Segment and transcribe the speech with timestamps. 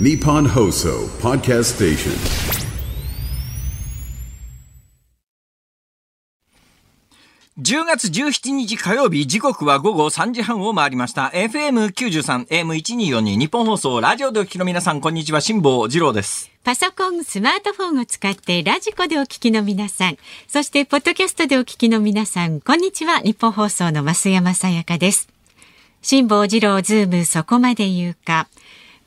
[0.00, 2.12] Nippon Hoso Podcast Station.
[7.58, 11.32] 10月17日火曜日、時刻は午後3時半を回りました。
[11.34, 16.48] FM93、AM1242、日本放送、ラジオでお聞きの皆さん、こんにちは、辛坊治郎です。
[16.62, 23.18] パソコン、スマートフォンを使ってラジコでお聞きの皆さん、そしてポッドキャストでお聞きの皆さん、こんにちは。
[23.18, 25.28] 日本放送の増山さやかです。
[26.02, 28.46] 辛坊治郎ズームそこまで言うか。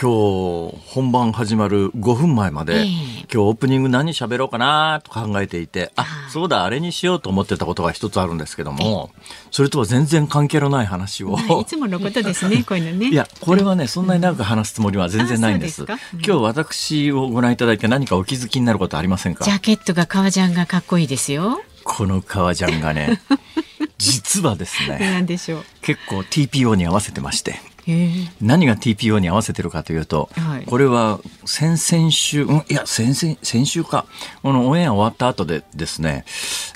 [0.00, 2.86] 今日、本番始まる5分前まで、ええ
[3.32, 9.10] 今日オープニング何喋ろうかなと考えていて、あ、そうだ、あれにしようと思ってたことが一つあるんですけども、
[9.50, 11.38] それとは全然関係のない話を。
[11.60, 13.08] いつものことですね、 こういうのね。
[13.10, 15.82] いや、これはね、そんなに長く話すつもりは全然ないんです。
[15.82, 19.44] うん今日私をご覧いただいて何かお気づきになることありませんか？
[19.44, 21.60] ジャケットが革ジャンがかっこいいですよ。
[21.84, 23.20] この革ジャンがね、
[23.98, 25.64] 実はですね、 なんでしょう？
[25.80, 27.60] 結構 TPO に合わせてまして、
[28.40, 30.64] 何が TPO に合わせてるかというと、はい。
[30.64, 34.06] これは先々週、うん、いや、先々、先週か、
[34.42, 36.24] このオンエア終わった後でですね、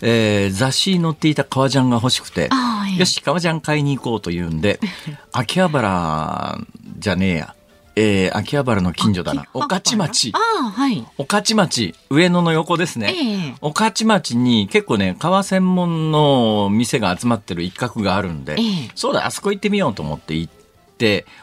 [0.03, 4.81] えー雑誌に載っていた革ジャンが欲しくてあーええ、よし、革ジャン買いに行こうというんで、
[5.33, 6.59] 秋葉原
[6.99, 7.55] じゃねえや、
[7.95, 10.33] えー秋葉原の近所だな、御徒町。
[10.33, 11.07] はい。
[11.17, 13.15] 御徒町、上野の横ですね。
[13.15, 13.55] ええ。
[13.61, 18.91] 御徒町に結構ね、革専門の店が集まってる一角があるんで、ええ。
[18.95, 20.66] そうだ、あそこ行ってみようと思って行って、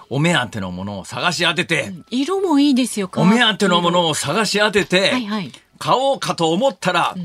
[0.10, 3.10] お目当てのものを探し当てて、色もいいですよ。
[3.16, 5.14] お目当てのものを探し当てて。
[5.80, 7.16] 買おうかと思ったら、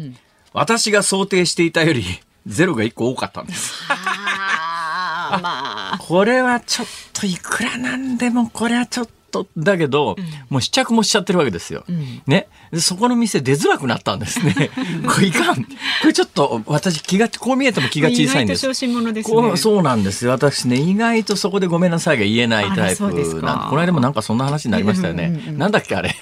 [0.52, 2.04] 私が想定していたより、
[2.46, 3.84] ゼロが1個多かったんです。
[3.88, 5.98] ああ、まあ。
[5.98, 10.16] これはちょっといくらなんでも、これはちょっと、だけど、
[10.50, 11.84] もう試着もしちゃってるわけですよ。
[12.26, 12.48] ね。
[12.70, 14.70] でそこの店出づらくなったんですね。
[15.06, 15.64] これいかん。
[15.64, 15.70] こ
[16.06, 18.66] れちょっと私気が、こう見えても気が小さいんです。
[18.66, 19.34] 小心者ですね。
[19.34, 26.14] こうそうなんですよ私ね意外とそこでごめんなさいが言えないタイプかなんこの間もなんかそんな話になりましたよね、なんだっけあれ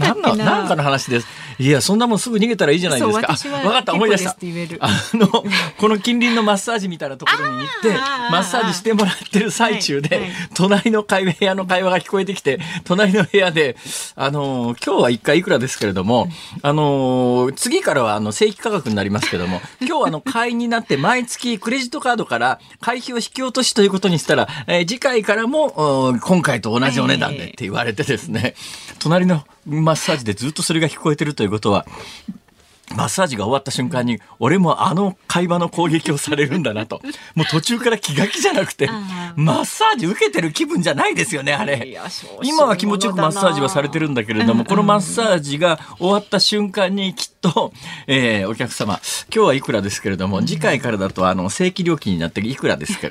[0.00, 1.26] なんだっけななんかの話です
[1.58, 3.36] いやそんなもんすぐ逃げたらいいじゃないですか。
[3.36, 4.36] そう私はあわかった思い出した。
[4.80, 7.90] あのこの近隣のマッサージみたいなところに行って
[8.30, 10.32] マッサージしてもらってる最中で、はいはい。
[10.54, 13.76] 隣の会話部屋の会話が聞こえてきて隣の部屋で
[14.14, 16.28] あの今日は一回いくらですけれども
[16.62, 28.54] あの次からはあの正規価格になりますけども 今日はあの会員になって毎月クレジットカードから会費を引き落としということにしたら、えー次回からもうん今回と同じお値段でって言われてですね、
[28.98, 31.86] 隣のマッサージでずっとそれが聞こえてるということは
[32.94, 37.00] マッサージが終わった瞬間に、俺もあの会話の攻撃をされるんだなと。
[37.34, 41.98] もう途中から気が気じゃなくてあ、マッサージ受けてる気分じゃないですよね、あいれ。
[42.42, 47.72] 今は気持ちよくマッサージはされてるんだけれども、このマッサージが終わった瞬間にきっと、
[48.06, 49.00] えーお客様、
[49.34, 53.08] 今日はいくらですけれども、次回からだと、あの、正規料金になっていくらですか、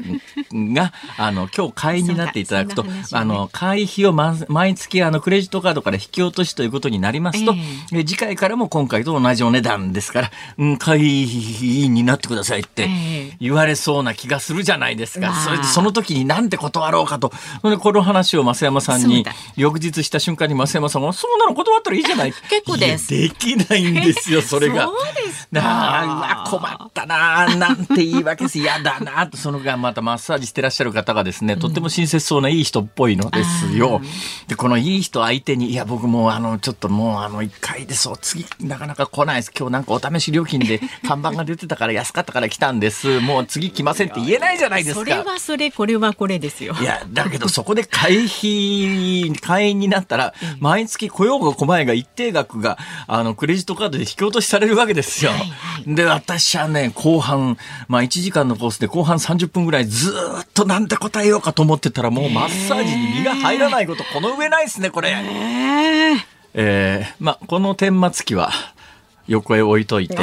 [0.54, 3.04] が、あの、今日会員になっていただくと、ね。
[3.12, 8.04] あの、会費をま毎月、あの、クレジットカードから引き落としということになりますと、ええ。
[8.04, 12.88] 次回からも今回と同じお値段ですから、うん、会員になってくださいってえ
[13.32, 13.38] え。
[13.40, 15.28] 言われそうな気がするじゃないですか。
[15.28, 15.44] まあ。
[15.44, 17.32] それでその時になんて断ろうかと。
[17.62, 19.26] この話を増山さんに
[19.56, 22.34] 翌日した瞬間に増山さんが、そんなの断ったらいいじゃない。
[22.50, 23.10] 結構です。
[23.10, 24.86] できないんですよ、それが。
[24.86, 28.60] そうですかなあ、困ったなあ、なんて言い訳です。
[28.60, 34.02] 嫌だなあと、そのがまたマッサージしてらっしゃる方がですね、とっても親切そうないい人っぽいのですよ。
[34.48, 39.52] で、このいい人相手に、いや、僕もうあの、ちょっともうあの、一回でそう、次、なかなか来ないです。
[39.58, 43.20] 今日なんかお試し料金で 看板が出てたから安かったから来たんです。
[43.20, 45.00] もう次来ませんって言えないじゃないですか。
[45.00, 46.76] それはそれ、これはこれですよ。
[46.80, 52.78] いや、だけどそこで会費、会員になったら、毎月雇用が小えが一定額が、
[53.08, 55.32] あの、クレジットカードで引き落としされるわけですよ。
[55.86, 65.10] で、私はね、後半、まあ1時間のコースで後半30分ぐらいずーっとなんて答えようかと思ってたら、もうマッサージに身が入らないこと、この上ないですね、これ。
[65.10, 68.52] えええーまあ、この顛末期は、
[69.28, 70.16] 横へ置いといて。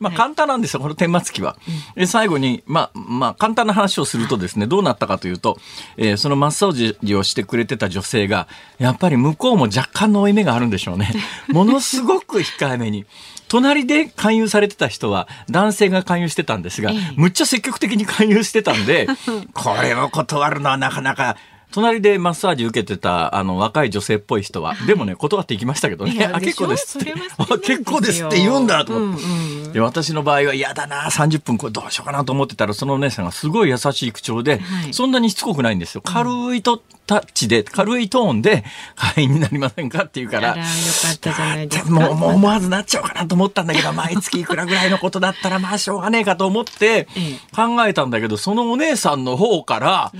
[0.00, 1.56] まあ、はい簡単なんですよ、この顛末期は。
[1.94, 5.58] で最後に、まあ、まあ、簡単な話をするとですね、どうなったかというと、
[5.96, 11.12] えーそのマッサージをしてくれてた女性が、やっぱり向こうも若干の負い目があるんでしょうね。
[11.48, 13.06] ものすごく控えめに。
[13.48, 19.08] 隣で勧誘されてた人は男性が勧誘してたんですが、むっちゃ積極的に勧誘してたんで、
[19.54, 21.36] これを断るのはなかなか、
[21.72, 26.98] 隣でマッサージ受けてたあの若い女性っぽい人は、 でもね、断っていきましたけどね、あ、結構です。
[26.98, 27.12] って
[27.62, 28.96] 結構ですって言うんだと。
[28.96, 29.24] 思って。
[29.24, 29.30] うん
[29.66, 29.72] うん。
[29.72, 34.94] で私の場合は嫌だな30分これどうしようかなと思ってたらそのお姉さんがすごい優しい口調で、はい。
[34.94, 36.00] そんなにしつこくないんですよ。
[36.02, 40.52] 軽いとタッチで軽いトーンで会員になりませんかって言うから。
[40.52, 41.90] あらよかったじゃないですか。
[41.90, 50.12] もう、もう思わずなっちゃうかなと思ったんだけど、毎月いくらぐらいのことだったら、 まあ、しょうがねえかと思ってええ、考えたんだけど、そのお姉さんの方から、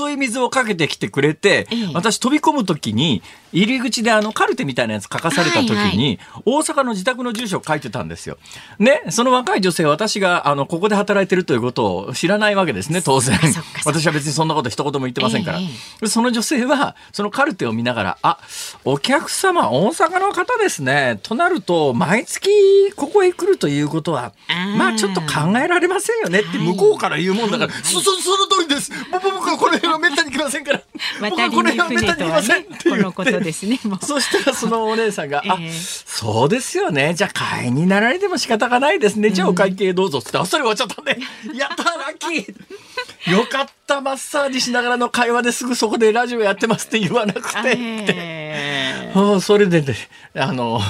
[0.00, 3.22] 誘い水をかけてきてくれてええ、私飛び込むときに、
[3.52, 8.38] 入り口であの、カルテみたいなやつ書かされたときはいに、大阪の自宅の住所を書いてたんですよ。
[8.78, 13.38] ね、その若い女性は私が、あの、ここで働いてるということを知らないわけですね、当然。
[13.84, 15.60] 私は別にそんなこと一言も言ってませんから
[16.02, 18.38] えその女性は、そのカルテを見ながら、あ、
[18.84, 21.20] お客様、大阪の方ですね。
[21.22, 22.48] となると、毎月
[22.96, 24.32] ここへ来るということは
[24.76, 28.90] まあちょっと考えられませんよねって向こうから言うもんだから、そ、そ、その通りです。
[29.10, 30.81] 僕僕はこの辺はめったに来ませんから。
[31.20, 32.66] 僕渡り船とはね。
[32.82, 33.78] このことですね。
[34.02, 37.14] そしたらそのお姉さんが、あ ええ、そうですよね。
[37.14, 39.30] じゃあ会員になられても仕方がないですね。
[39.30, 41.18] じゃあお会計どうぞっつって、あっさり終わっちゃったんで、
[41.58, 47.76] やったラッキーよかった、マッサージしながらの会話ですぐそこでラジオやってますって言わなくてっ
[48.06, 48.52] て。
[49.40, 49.94] それでね、
[50.34, 50.80] あの、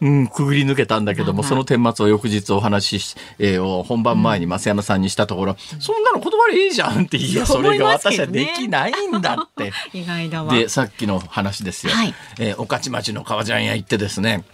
[0.00, 9.70] うん、くぐり抜けたんだけども、その顛末を翌日お話し、えーを本番前に増山さんにしたところ、そんなの言葉でいいじゃんって、いや、それが私はできないんだって。
[9.70, 10.52] ー 意外だわ。
[10.52, 11.92] で、さっきの話ですよ。
[11.92, 14.44] はいえー、御徒町の革ジャン屋行ってですね、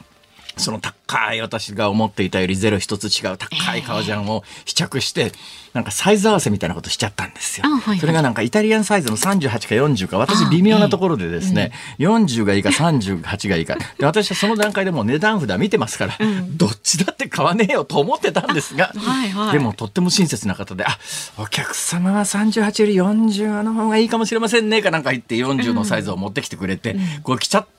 [0.57, 5.33] その高い私が思っていたよりゼロ一つ違う高い革ジャンを試着して、
[5.73, 7.67] なんかサイズ合わせみたいなことしちゃったんですよ。
[7.99, 13.77] それがなんかイタリアンサイズの38か40か、私微妙なところでですね、40がいいか38がいいか。
[13.99, 16.19] で、私はその段階でもう値段札見てますから、
[16.51, 18.93] どっちだって買わねえよと思ってたんですが、
[19.53, 20.97] でもとっても親切な方で、あ、
[21.39, 27.75] お客様は38より40の方がいいかもしれませんね、かなんか言って40のサイズを持ってきてくれて、これ来ちゃって、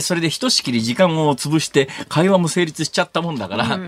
[0.00, 3.78] それでひとしきり時間を潰して会話も成立しちゃったもんだから、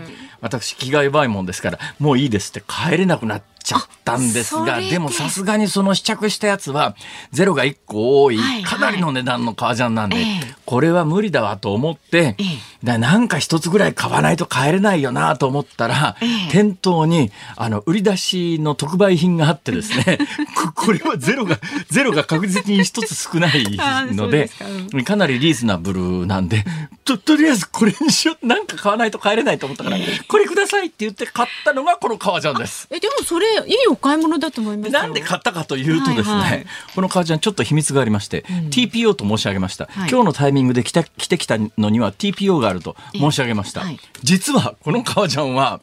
[0.41, 4.89] 私気が弱いもんですから、もういいですって帰れなくなっちゃったんですが、で。
[4.93, 6.97] でもさすがにその試着したやつは、
[7.33, 10.25] ゼロが1個多いかなりの値段の革ジャンなんで、ええ。
[10.65, 12.45] これは無理だわと思って、ええ。
[12.83, 16.51] だなんか一つぐらい買わないと買えれないよなと思ったら、ええ。
[16.51, 20.19] 店頭にあの売り出しの特売品があってですね
[20.57, 21.59] ここれはゼロが
[21.91, 23.77] ゼロが確実に一つ少ない
[24.15, 24.51] ので
[25.05, 25.17] か。
[25.17, 26.65] なりリーズナブルなんで
[27.05, 29.97] ととりあえずこれにしようなんか買わないと買えれないと思ったから
[30.29, 32.89] これくださいって言って買ったのがこの革ジャンです。
[32.91, 35.01] えでもそれいいお買い物だと思いますよ。
[35.01, 36.67] なんで買ったかというとですね、はいはい。
[36.95, 40.11] この革ジャンちょっと秘密がありまして、TPO と申し上げました、はい。
[40.11, 44.01] 今日のタイミングで来た来てきたのには TPO があると申し上げました、ええはい。
[44.23, 45.81] 実はこの革ジャンは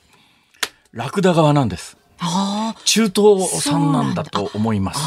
[0.92, 1.98] ラクダ側なんです。
[2.86, 5.00] 中東産なんだと思います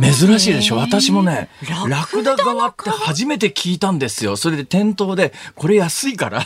[0.00, 0.76] 珍しいでしょ？
[0.76, 1.48] 私もね
[1.88, 4.36] ララククダ側って初めて聞いたんですよ。
[4.36, 6.42] それで店頭でこれ安いから、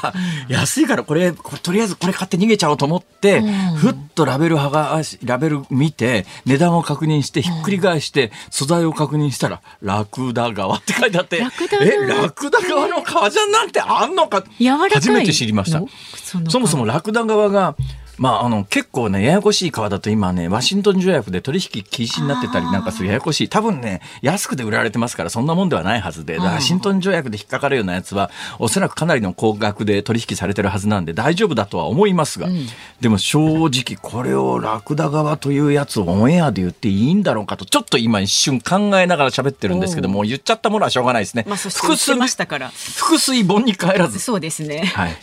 [0.48, 3.42] 安いからこれとりあえずこれ買って逃げちゃおうと思って、
[3.76, 14.44] ふっとラベル剥がしラベル見て値段を確認してひっくり返して素材を確認したらラクダ側って書いてあってラクダ側えラクダ側の革ジャンなんてあんのか？
[14.92, 15.82] 初めて知りました。
[16.48, 17.76] そもそもラクダ側が
[18.18, 23.48] まあ、あの、結構ね、ややこしい革だと今ね、ワシントン条約で取引禁止になってたりなんかするややこしい。
[23.48, 32.48] 多分ね、安くで売られてますから、そんなもんではないはずで、ワシントン条約で引っかかるようなやつは、おそらくかなりの高額で取引されてるはずなんで大丈夫だとは思いますが、
[33.00, 41.44] でも正直これをラクダ側というやつをオンエアで言っていいんだろうかと、ちょっと今一瞬考えながら喋ってるんですけども、言っちゃったものはしょうがないですね。
[41.46, 44.18] まあそしましたから複数本に帰らず。
[44.18, 44.92] そうですね。
[44.94, 45.16] はい。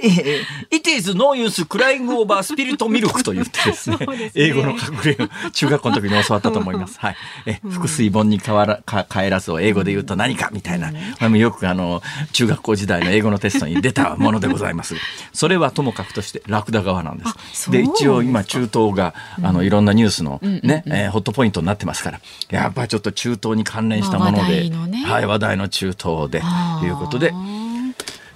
[0.00, 4.30] えー、It is no use crying over spirit milk と言ってですね、 ね。
[4.34, 6.98] 英語の格言を中学校の時に教わったと思います。
[7.00, 7.16] はい。
[7.46, 12.02] え、複水本に変わら、か帰らずを英語で言うと何かみたいな、あのよくあの、
[12.32, 14.94] 中学校時代の英語のテストに出たものでございます。
[15.32, 17.70] それはともかくとしてラクダ側なんであす。
[17.70, 24.70] で、一応今中東が、あの、いろんなニュースのね、えーホットポイントになってますから、やっぱりちょっと中東に関連したもので、
[25.04, 26.88] はい、話題の中東で、あー。
[26.88, 27.32] いうことで、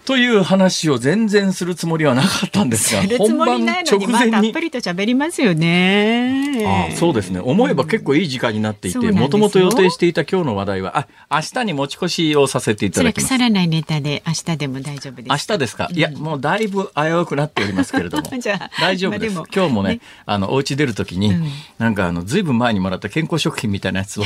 [0.05, 6.65] という話を全然するつもりはなかったんですが、 するつもりないのに、まあ、たっぷりと喋りますよね。
[6.67, 7.41] ああそうですね。
[7.41, 13.29] 思えば結構いい時間になっていてもともと予定していた今日の話題はあ明日に持ち越しをさせていただきます。
[13.29, 15.29] 腐らないネタで明日でも大丈夫です。
[15.29, 18.25] 明日ですか、いやもうだいぶ危うくなっておりますけれども。
[18.39, 20.01] じゃあ大丈夫です,、まあでも今日もねね。
[20.27, 21.49] あのお家出る時に、うん。
[21.79, 24.25] なんかあのずいぶん前にもらった健康食品みたいなやつを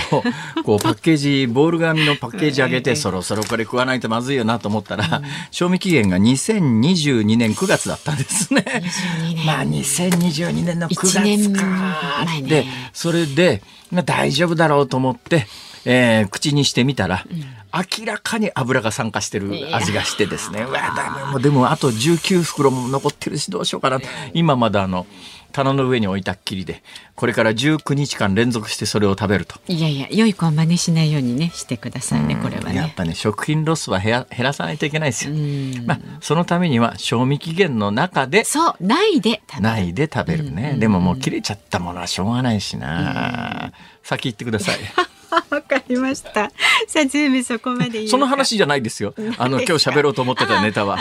[0.65, 5.23] こうパッケージボール紙のパッケージ上げて、え えそろそろこれ食わないとまずいよなと思ったら、
[5.67, 8.65] 賞味期限が2022年9月だったんですね。
[8.67, 9.47] 22年。
[9.47, 12.25] まあ2022年の9一年月か。
[12.25, 12.49] 前ね。
[12.49, 15.47] でそれで、まあ、大丈夫だろうと思って
[15.85, 17.25] えー口にしてみたら、
[17.73, 20.63] 明らかに油が酸化してる味がしてですね。
[20.63, 24.01] うわだもうでもあと19袋も残ってるしどうしようかな。
[24.35, 25.07] 今まだあの、
[25.57, 26.83] 棚の上に置いたっきりで、
[27.15, 29.59] これから19日間連続してそれを食べると。
[29.69, 32.77] いやいや良い子は真似しないようにねしてくださいねこれはね。
[32.77, 35.35] やっぱね、食品ロスは減らさないといけないですよ。
[35.87, 40.77] まあ、そのためには賞味期限の中で、そうないで食べるないで食べるね。
[40.79, 43.73] でももう切れちゃったものはしょうがないしな。
[44.03, 44.77] 先言ってください。
[45.51, 46.51] わかりました。
[46.89, 49.15] さあズームそこまでその話じゃないですよ。
[49.39, 50.99] あの、今日喋ろうと思ってたネタは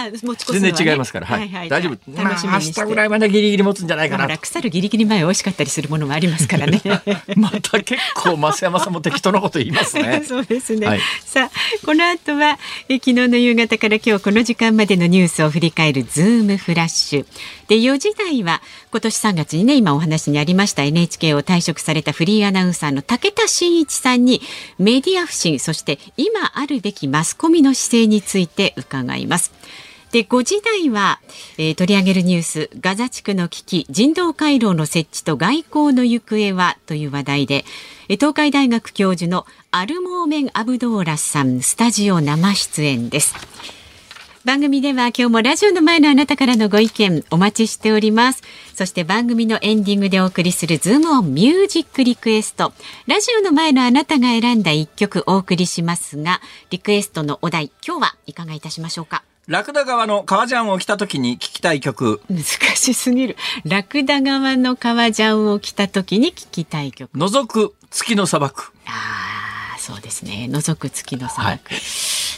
[0.52, 1.28] 全然違いますから。
[1.28, 1.70] はい。
[1.70, 2.24] 大丈夫。
[2.24, 4.38] 楽しみにしてまあ明日ぐらいまでギリギリ持つんじゃないかな。
[4.38, 6.82] 腐るギリギリ前美味しかったりするものもありますからね。
[7.36, 10.24] また結構、増山さんも適当なこと言いますね。
[10.28, 10.88] そうですね。
[10.88, 17.26] はいさあ、この後はえ昨日の夕方から今日この時間までのニュースを振り返るズームフラッシュ。
[17.68, 24.42] で、4時台は今年3月にね、今お話にありました NHK を退職されたフリーアナウンサーの武田真一さんに
[24.78, 29.52] メディア不信、そして今あるべきマスコミの姿勢について伺います。
[30.12, 31.20] で5時台は、
[31.58, 37.66] えー取り上げるニュースガザ地区の危機人道回廊の設置と外交の行方はという話題で
[38.08, 43.36] え東海大学教授のアルモーメン・アブドーラさんスタジオ生出演です
[44.46, 48.44] 番組では今日もラジオの前のあなたからのご意見お待ちしております。
[48.76, 52.72] そして番組のエンディングでお送りするズームオンミュージックリクエスト。
[53.08, 59.24] ラジオの前のあなたが選んだ一曲お送りしますが、リクエストのお題、今日はいかがいたしましょうか？
[59.48, 62.22] ラクダ川の革ジャンを着た時に聞きたい曲。
[62.30, 62.44] 難
[62.76, 63.38] しすぎる。
[63.64, 67.18] ラクダ側の革ジャンを着た時に聞きたい曲。
[67.18, 68.72] 覗く月の砂漠。
[68.86, 68.92] あ
[69.76, 70.48] あ、そうですね。
[70.52, 71.72] 覗く月の砂漠。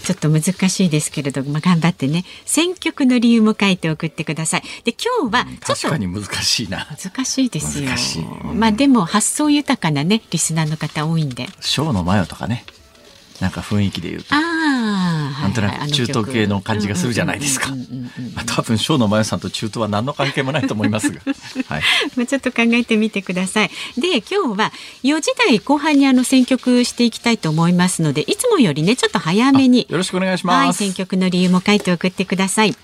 [0.07, 2.23] ちょっと難しいですけれども、まあ、頑張ってね。
[2.45, 4.61] 選曲の理由も書いて送ってください。
[4.85, 6.87] で、今日はちょっと確かに難しいな。
[6.89, 8.23] 難しいですよ難しい。
[8.53, 11.49] まあでも発想豊かなね、リスナーの方多いんで。
[11.59, 12.63] ショーのマヨとかね。
[13.41, 14.33] なんか雰囲気で言うと。
[14.33, 17.67] なんとなはいはいく中東系の感じがするじゃないですか。
[18.45, 21.21] 多分、ショーのマヨさんと中東は何の関係もないと思いますが。
[21.69, 21.81] はい。
[22.15, 23.71] まあちょっと考えてみてください。
[23.97, 24.71] で、今日は
[25.03, 29.85] 4時台後半にあの選曲していきたいと思いますので、いつもよりね、ちょっと早めに。
[29.89, 30.79] よろしくお願いしはい、ます。
[30.79, 32.75] 選曲の理由も書いて送ってください。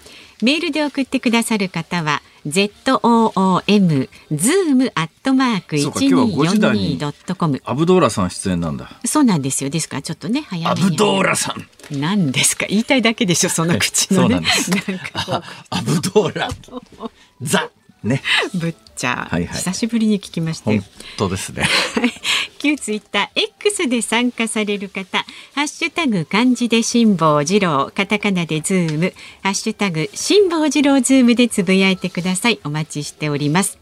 [0.42, 7.62] メールで送ってくださる方は z o o m zoom アットマークそうか今日は5時台に1242ドットコム。
[7.66, 8.90] アブドーラさん出演なんだ。
[9.06, 9.70] そうなんですよ。
[9.70, 10.88] ですからちょっとね早めに。
[10.88, 12.00] アブドーラさん。
[12.00, 12.66] 何ですか？
[12.68, 14.36] 言いたいだけでしょその口のね。
[14.36, 14.72] そうなんです。
[14.72, 16.50] なんかこあアブドーラ。
[17.42, 17.70] ザ。
[18.04, 18.22] ね。
[18.54, 20.82] うぶっちゃ、はいはい久しぶりに聞きましたよ。
[20.82, 21.66] 本当ですね。
[22.60, 32.60] 旧ツイッター X で参加される方、ハッシュタグ漢字で辛坊治郎、カタカナでズーム、ハッシュタグ辛坊治郎ズームでつぶやいてください。
[32.64, 33.80] お待ちしております。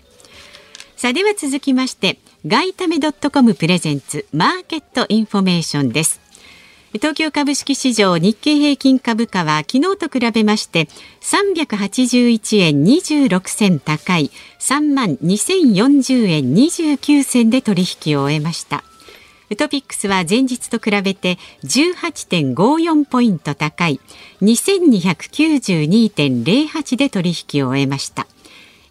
[0.96, 6.21] さあでは続きまして、ガイタメドットコムプレゼンツマーケットインフォメーションです。
[6.94, 10.90] 東京株式市場日経平均株価は昨日と比べまして
[11.22, 14.30] 381円26銭高い
[14.60, 18.84] 3万2040円29銭で取引を終えました。
[19.58, 24.02] トピックスは前日と比べて18.54ポイント高い
[24.42, 28.28] 2292.08で取引を終えました。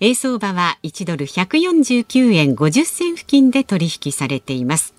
[0.00, 4.94] 円相場は1ドル149円50銭付近で取引されています。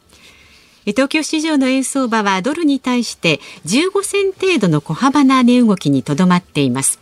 [0.85, 6.99] 東京市場の円相場はドルに対して15銭程度の小幅な値動きにとどまっています。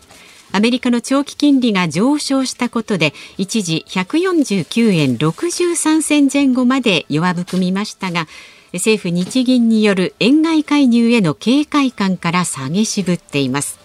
[0.51, 8.27] アメリカの長期金利が上昇したことで一時149円63銭前後まで弱含みましたが
[8.73, 13.78] 政府日銀による円買い介入への警戒感から下げ渋っています。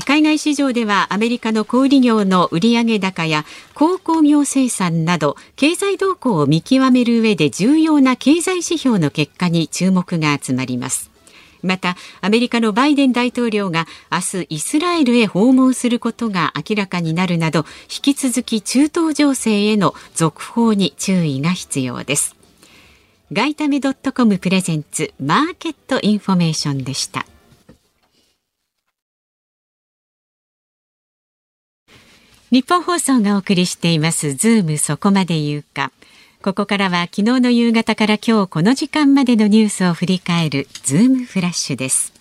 [0.00, 3.44] 海外市場ではアメリカの小売業の売上高や
[3.74, 11.10] 鉱工業生産など経済動向を見極める上で重要な経済指標の結果に注目が集まります。
[11.62, 22.34] またアメリカのバイデン大統領が明日イスラエルへ訪問することが明らかになるなど引き続き中東情勢への続報に注意が必要です。
[23.30, 27.26] ガイタメドットコムプレゼンツマーケットインフォメーションでした。
[32.52, 35.90] ニッポン放送がお送りしていますズームそこまで言うか。
[36.42, 42.12] ここからは昨日の夕方から今日この時間までのニュースを振り返るズームフラッシュです。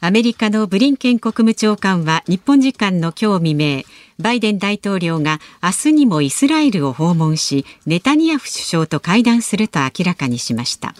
[0.00, 3.82] アメリカのブリンケン国務長官は日本時間の今日未明、
[4.18, 10.96] バイデン大統領が明日にもイスラエルを訪問し、ネタニヤフ首相と会談すると明らかにしました。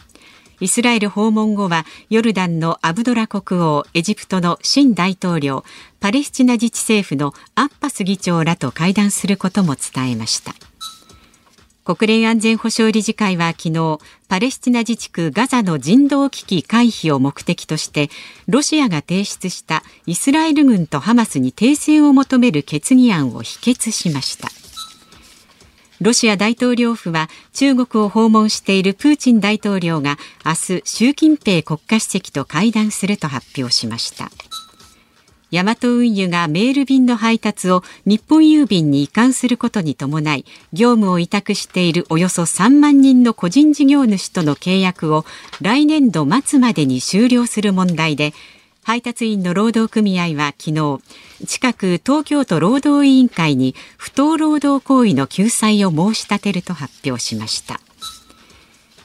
[0.61, 5.64] イスラエル訪問後はヨルダンのアブドラ国王、エジプトの新大統領、
[6.00, 10.54] パレスチナ自治政府のアッパス議長らと会談することも伝えました。
[11.84, 18.08] 国連安全保障理事会は昨日パレスチナ自治区ガザの人道危機回避を目的として
[18.49, 24.49] ロシアが提出したイスラエル軍とハマスに停戦を求める決議案を否決しました
[26.04, 34.30] ロシア大統領府は中国を訪問しているプーチン大統領が明日習近平国家主席と会談すると発表しました。
[35.50, 40.44] ヤマト運輸がメール便の配達を日本郵便に移管することに伴い
[40.75, 45.25] 業務を委託しているおよそ3万人の個人事業主との契約を
[45.62, 48.34] 来年度末までに終了する問題で
[48.84, 51.00] 配達員の労働組合は昨日
[51.46, 57.80] 近く東京都労働委員会に不当労働行為の救済を申し立てると発表しました。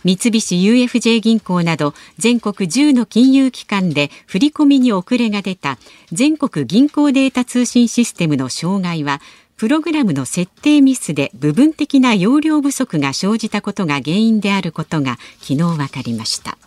[0.03, 5.77] 三菱 UFJ 銀行など全国10の金融機関で振り込みに遅れが出た
[6.11, 9.19] 全国銀行データ通信システムの障害は
[9.57, 16.57] プログラムの設定ミスで部分的な容量不足が生じたことが原因であることが昨日分かりました。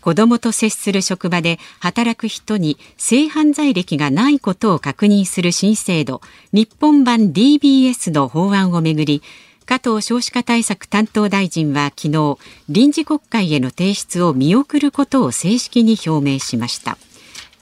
[0.00, 6.20] 子どもと接する職場で働く人に性犯罪歴がないことを確認する新制度
[6.52, 9.22] 日本版 DBS の法案をめぐり
[9.66, 12.38] 加藤少子化対策担当大臣は昨日
[12.68, 16.98] 臨時国会への提出を見送ることを正式に表明しました。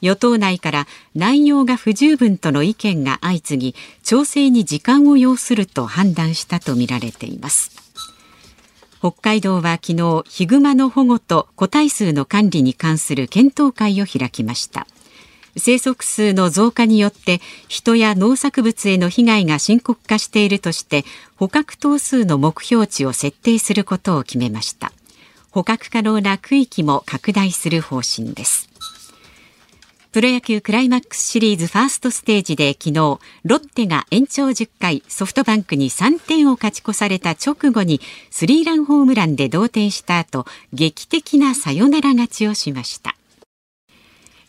[0.01, 7.88] 与党内から内容が不十分との意見が相次ぎ調整に時間を要すると判断したとみられています。
[9.01, 14.87] 北海道は昨日ヒグマの保護と個体数の管理に関する検討会を開きました。
[15.57, 21.05] 生息数の増加によって人や農作物への被害が深刻化しているとして
[21.37, 24.93] 捕獲頭数の目標値を設定することを決めました。
[25.51, 28.69] 捕獲可能な区域も拡大する方針です。
[30.11, 33.21] プロ野球クライマックスシリーズファーストステージで昨日ロ
[33.57, 38.01] ッテが延長10回ソフトバンクに3点を勝ち越された直後に
[38.31, 43.17] スリーランホームランで同点した後劇的なサヨナラ勝ちをしました。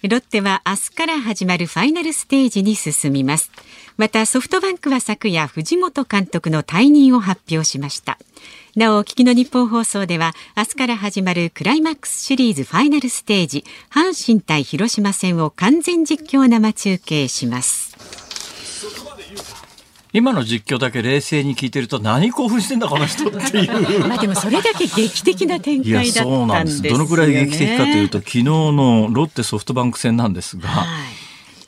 [0.02, 3.52] ロッテは明日から始まるファイナルステージに進みます。
[3.98, 8.18] またソフトバンクは昨夜藤本監督の退任を発表しました。
[8.76, 17.98] なお聞きの日本放送では明日から始まるクライマックスシリーズファイナルステージ阪神対広島戦を完全実況生中継します。
[20.12, 24.00] 今の実況だけ冷静に聞いてると何興奮してんだこの人っていう。
[24.08, 26.82] まあでもそれだけ劇的な展開だったんですよ、ね、そうなんです。
[26.82, 31.19] どのくらい劇的かというと昨日のロッテソフトバンク戦なんですが、はい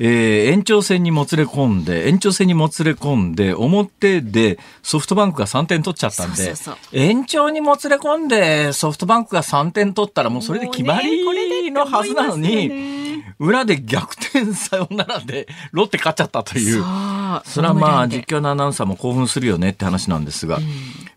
[0.04, 6.56] えー、延長戦にもつれ込んで、延長戦にもつれ込んで、表でソフトバンクが3点取っちゃったんで、
[6.92, 13.01] 延長にもつれ込んでソフトバンクが3点取ったらもうそれで決まりのはずなのに、
[13.42, 16.84] 裏で逆転サヨナラでロッテ勝っちゃったという。
[17.44, 20.64] それはまあ実況のアナウンサーも興奮するよねって話なんですが、うん、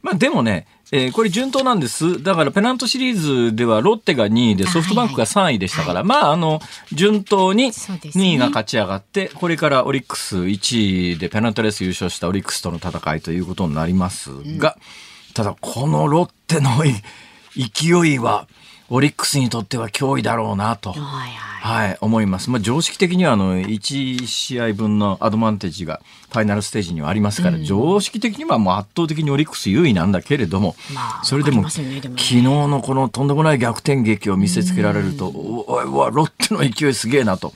[0.01, 2.23] まあでもね、えー、これ順当なんです。
[2.23, 3.15] だからペナントシリー
[3.51, 6.61] ズではロッテが2位でソフトバンクが3位でしたから、はいはい、まああの、
[6.93, 16.71] 順当に2位が勝ち上がって、これからオリックス1位でペナントレース優勝したオリックスとの戦いということになりますが、うん、ただこのロッテの
[17.55, 18.49] 勢いは、
[18.95, 20.93] オリックスにとっては脅威だろうなと。
[20.93, 22.49] はいはい、思います。
[22.51, 37.53] まあ、常識的にはあの1試合分のアドバンテージがファイナルステージにはありますから、うん、常識的にはもう圧倒的にオリックス優位なんだけれども、まあ、それでも、ね昨日のこのとんでもない逆転劇を見せつけられると、おいおい、ロッテの勢いすげえなと、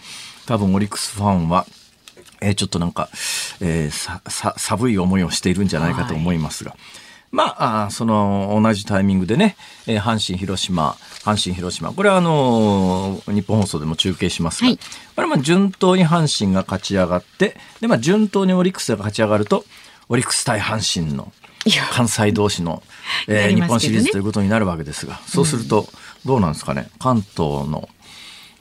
[0.46, 1.66] 多分オリックスファンは、
[2.40, 3.10] えー、ちょっとなんか、
[3.60, 6.70] えー、さ、さ、寒い思いをしているんじゃないかと思いますが。
[6.72, 6.80] はい
[7.30, 14.82] まあ、その同じタイミングでね、えー、阪神、広島、阪神、広島、これはあのー、日本放送でも中継しますが、はい、こ
[15.16, 19.64] れはまあ順当に阪神が勝ち上がって、で、まあ順当にオリックスが勝ち上がると、
[20.08, 21.32] オリックス対阪神の
[21.92, 22.82] 関西同士の、
[23.26, 25.86] えー、日本シリーズということになるわけですが、そうすると、
[26.24, 27.88] どうなんですかね、関東の、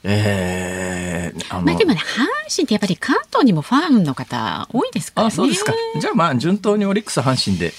[0.04, 5.28] えー、あまあでもね、阪神ってやっぱり関東にもファンの方多いですからね。
[5.28, 5.72] あ、そうですか。
[6.00, 7.72] じゃあまあ順当にオリックス阪神で、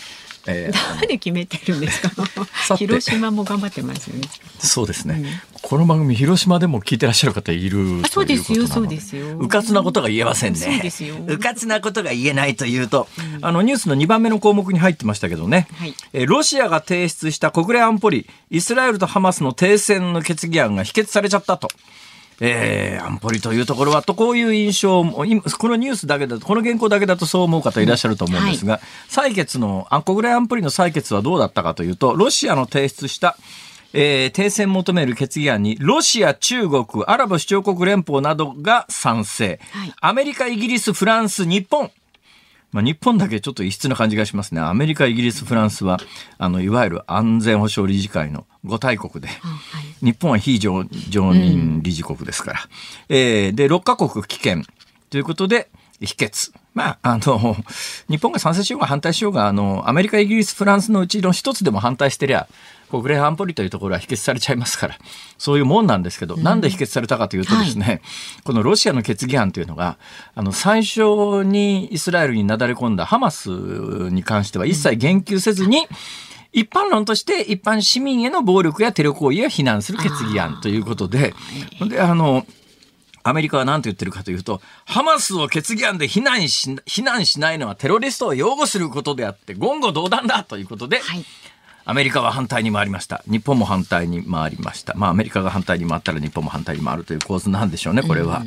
[0.47, 2.02] えー、誰決めてるんです
[2.67, 2.75] か？
[2.78, 4.28] 広島も頑張ってますよね。
[4.60, 9.38] そうですね、うん、この番組広島でも聞いてらっしゃる方いるそうですよそうですよ。
[9.38, 10.91] うかつなことが言えませんね。
[11.28, 21.69] うかつなことが言えないというと、うん、あのニュースの2番目の項目に入ってましたけどね、はい、えロシアが提出した国連安保理イスラエルとハマスの停戦の決議案が否決されちゃったと
[22.41, 33.38] えー、安保理というところはとこういう印象もこのニュースだけだとこの原稿だけだとそう思う方いらっしゃると思うんですが、はい、採決の国連安保理の採決はどうだったかというとロシアの提出した
[33.91, 41.89] えー、停戦求める決議案にロシア、中国、アラブ首長国連邦などが賛成、はい、アメリカ、イギリス、フランス、日本
[42.71, 44.62] まあ、日本だけちょっと異質な感じがしますね。
[44.62, 45.99] アメリカ、イギリス、フランスは、
[46.38, 49.34] あの、いわゆる安全保障理事会の5大国で、は
[49.82, 52.60] い日本は非常常任理事国ですから。
[53.10, 54.65] えーで、6カ国棄権
[55.10, 55.69] ということで、
[56.01, 56.53] 否決。
[56.73, 57.58] まあ、あの、
[58.10, 62.47] 日本が賛成しようが反対しようが、あの、アメリカ、イギリス、フランスのうちの一つでも反対してりゃ、
[62.89, 64.97] 国連安保理というところは否決されちゃいますから、
[65.38, 68.02] そういうもんなんですけど、なんで否決されたかというとですね、
[68.43, 69.97] このロシアの決議案というのが、
[70.36, 75.88] あの、最初にイスラエルになだれ込んだハマスに関しては一切言及せずに、
[76.52, 81.34] 一般論として一般市民への暴力やテロ行為を非難する決議案ということで、
[81.88, 82.45] で、あの、
[83.21, 91.25] アメリカは何と言ってるかというと、ハマスを決議案で非難し、非難しないのはテロリストを擁護することであって、言語道断だということで、はい
[91.89, 93.23] アメリカは反対に回りました。
[93.25, 94.93] 日本も反対に回りました。
[94.95, 98.43] まあアメリカが反対に回ったら日本も反対に回るという構図なんでしょうね、これは。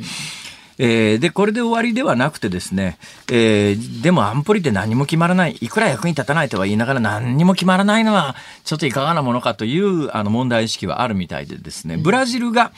[0.77, 2.97] えーで、これで終わりではなくてですね、
[3.29, 12.71] えーでも安保理で何も決まらない、いくら役に立たないとは言いながら何にも決まらないのは、ちょっといかがなものかというあの問題意識はあるみたいでですね、ブラジルが、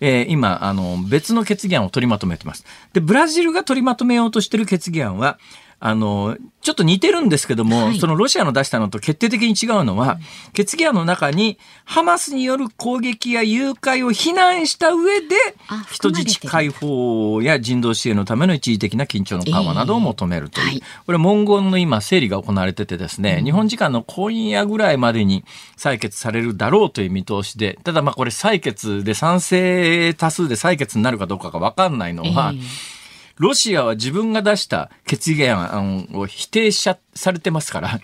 [0.00, 2.64] えー今、あの、別の決議案を取りまとめてます。
[2.92, 5.38] で、ブラジルが取りまとめようとしている決議案は、
[5.80, 7.98] あの、ちょっと似てるんですけども、はい。
[7.98, 10.18] そのロシアの出したのと決定的に違うのは、
[10.52, 15.36] 決議案の中に、ハマスによる攻撃や誘拐を非難した上で
[15.68, 20.82] あ、人質解放や人道支援のための一時的な緊張の緩和などを求めるという、ええはい。
[21.06, 25.44] これ文言の今整理が行われててですね、日本時間の今夜ぐらいまでに
[25.76, 32.97] 採決されるだろうという見通しで、ただまあこれ採決で賛成多数で採決になるかどうかがわかんないのは、ええ
[33.38, 38.00] ロシアは自分が出した決議案を否定しちゃされてますから、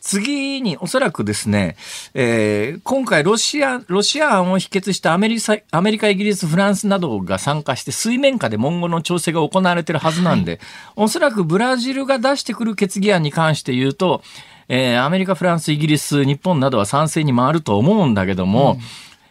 [0.00, 1.76] 次におそらくですね、
[2.14, 10.58] えー今回ロシア、ロシア案を否決したアメリカ、アメリカ、イギリス、フランスなどが参加して水面下で今後の調整が行われているはずなんで、
[10.96, 14.22] おそらくブラジルが出してくる決議案に関して言うと、
[14.68, 18.78] えーアメリカ、フランス、イギリス、日本などは賛成に回ると思うんだけども、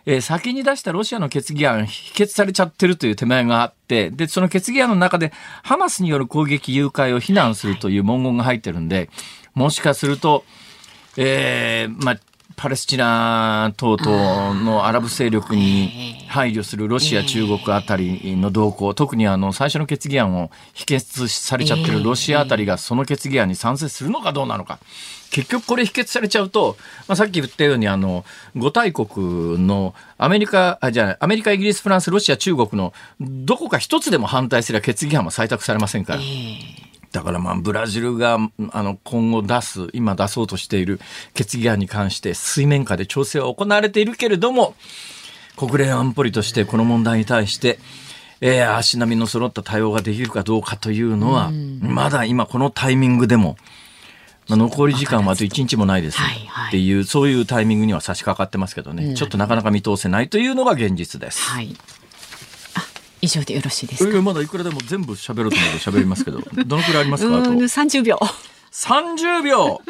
[0.10, 9.12] えー先に出したロシアの決議案否決されちゃってるという手前があって、で、その決議案の中でハマスによる攻撃、誘拐を非難するという文言が入ってるんで、
[9.54, 10.46] もしかすると、
[11.16, 12.20] えーまあ、
[12.56, 24.80] パレスチナ等々のアラブ勢力に配慮するロシア、中国あたりの動向、特にあの最初の決議案を否決されちゃってるロシアあたりがその決議案に賛成するのかどうなのか。
[25.32, 36.22] 結局これ否決されちゃうと、まあ、さっき言ったようにあの5大国のアメリカあじゃないアメリカイギリスフランスロシア中国のどこか一つでも反対すれば決議案は採択されませんから。
[37.12, 38.38] だからまあブラジルが
[38.72, 41.00] あの今後出す今出そうとしている
[41.34, 44.76] 決議案に関して水面下で調整は行われているけれども
[45.58, 47.80] 国連安保理としてこの問題に対して、
[48.40, 53.79] えー足並みの揃った対応ができるかどうかというのは、まだ今このタイミングでも、まあ、
[54.58, 61.42] 残り時間はあと1日もないですはいはいっていう、そういうタイミングには差し掛かってますけどね、ちょっとなかなか見通せないというのが現実です。
[61.42, 61.76] はい。
[62.76, 62.84] あ、
[63.22, 64.10] 以上でよろしいですか？
[64.10, 67.38] えーまだいくらでも全部喋ろうと思うと喋りますけど、 どのくらいありますか？
[67.38, 68.20] あとうーん、三十秒。
[68.72, 69.82] 30秒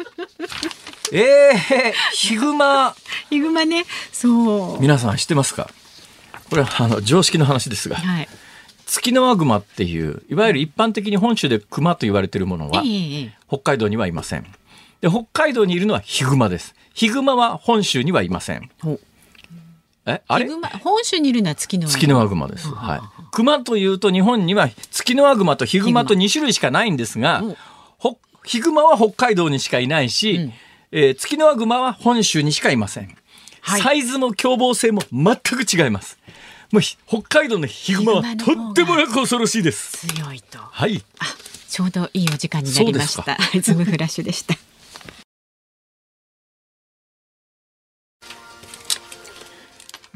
[1.12, 2.94] ええヒグマ、
[3.28, 4.80] ヒグマね、そう。
[4.80, 5.68] 皆さん知ってますか？
[6.48, 8.28] これはあの常識の話ですが、はい。
[8.90, 12.82] ツキノワグマっていう、いわゆる一般的に本州でクマと言われているものは、
[13.46, 14.42] 北海道にはいません。
[15.00, 16.74] で、北海道にいるのはヒグマです。
[16.92, 18.68] ヒグマは本州にはいません。
[20.06, 20.48] えあれ？
[20.82, 22.66] 本州にいるのは月のツキノワグマです。
[22.68, 23.00] はい。
[23.30, 27.44] クマというと日本にはツキノワグマとヒグマと2種類しかないんですが
[28.44, 30.52] ヒグマは北海道にしかいないし、うん
[30.90, 33.16] えーツキノワグマは本州にしかいません。
[33.60, 36.18] はいサイズも凶暴性も全く違います。
[36.72, 40.06] もうひ北海道のヒグマはとっても恐ろしいです。
[40.06, 40.58] 強いと。
[40.58, 41.02] はい。
[41.18, 41.24] あ、
[41.68, 43.36] ちょうどいいお時間になりました。
[43.60, 44.56] ズームフラッシュでした。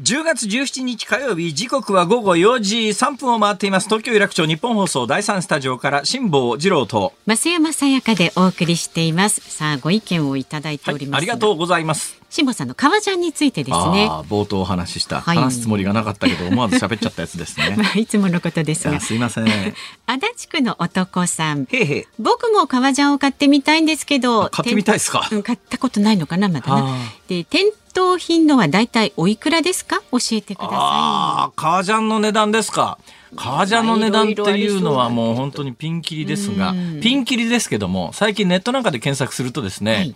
[0.05, 9.41] 10月17日火曜日時刻は午後4時3分を回っています東京有楽町日本放送第3スタジオから辛坊治郎と、増山さやかでお送りしています。
[9.41, 11.17] さあ、ご意見をいただいてはいおります。
[11.17, 14.07] ありがとうございます辛坊さんの革ジャンについてですね。
[14.29, 18.99] 冒頭お話しした、はい話すつもりがなかったけど思わず喋っちゃったやつですねまあ、 いつものことですがあ。
[18.99, 19.73] すいませんへ
[20.05, 21.67] 足立区の男さん。
[21.71, 24.43] えへえ僕も革ジャンを買ってみたいんですけど。
[24.43, 25.27] あ買ってみたいですか？
[25.31, 26.97] うん買ったことないのかな、まだあな。
[27.27, 30.01] で、店頭品のはだいたいおいくらですか？
[30.11, 32.99] 教えてくださああ革ジャンの値段ですか。
[33.37, 36.99] 革ジャンの値段っていうのはもう本当にピンキリですがうん。
[37.01, 40.15] ピンキリですけども最近ネットなんかで検索するとですね、はい。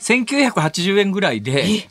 [0.00, 1.86] 1980円ぐらいで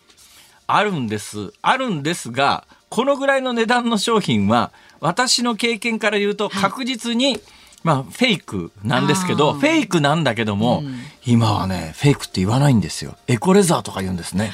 [0.67, 1.53] あるんです。
[1.61, 7.39] あるんですがこのぐらいの値段の商品は私の経験から言うと確実に
[7.83, 10.83] まあ、フェイクなんですけど、フェイクなんだけども、
[11.25, 13.15] 今はね、フェイクって言わないんですよ。
[13.25, 14.51] エコレザーとか言うんですね。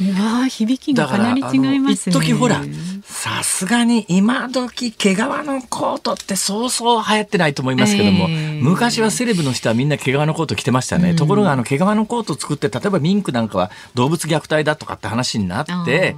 [0.00, 2.12] うわあ響きがかなり違いますね。
[2.16, 2.62] 一時ほら、
[3.02, 11.14] さすがに今時毛皮のコートってそうそう流行ってないと思いますけども、ええ昔はセレブの人はみんな毛皮のコート着てましたね。
[11.14, 16.14] ところがあの毛皮のコート作って、例えばミンクなんかは動物虐待だとかって話になって、あーはい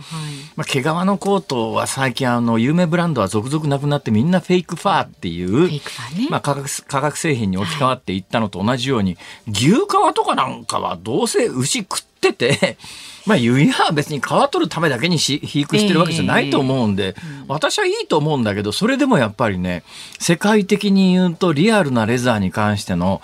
[0.56, 5.80] まあ、毛皮のコートは最近あの有名ブランドは続々なくなってみんなフェイクファーっていうね
[6.28, 9.16] まあ、化学化学製品に置き換わっていったのと同じように、
[9.48, 12.76] 牛皮とかなんかはどうせ牛食ってて、
[13.26, 17.14] まあ、言いは別に皮取るためだけにし肥育してるわけじゃないと思うんで、
[17.48, 19.82] 私はいいと思うんだけど、それでもやっぱりね、
[20.18, 23.20] 世界的に言うとリアルなレザーに関しての、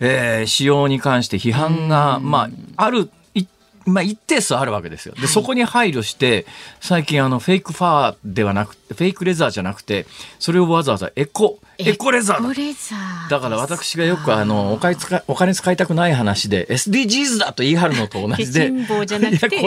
[0.00, 3.08] えー使用に関して批判が、まあ、ある、い
[3.88, 5.14] まあ、一定数あるわけですよ。
[5.20, 6.46] で、そこに配慮して、
[6.80, 10.06] 最近あの、フェイクファーではなくて、フェイクレザーじゃなくて、
[10.38, 12.54] それをわざわざエコ、エコレザーだ。
[12.54, 13.30] レザー。
[13.30, 19.04] だから私がよくあのお金使いお金使いたくない話で SDGs だと言い張るのと同じで こ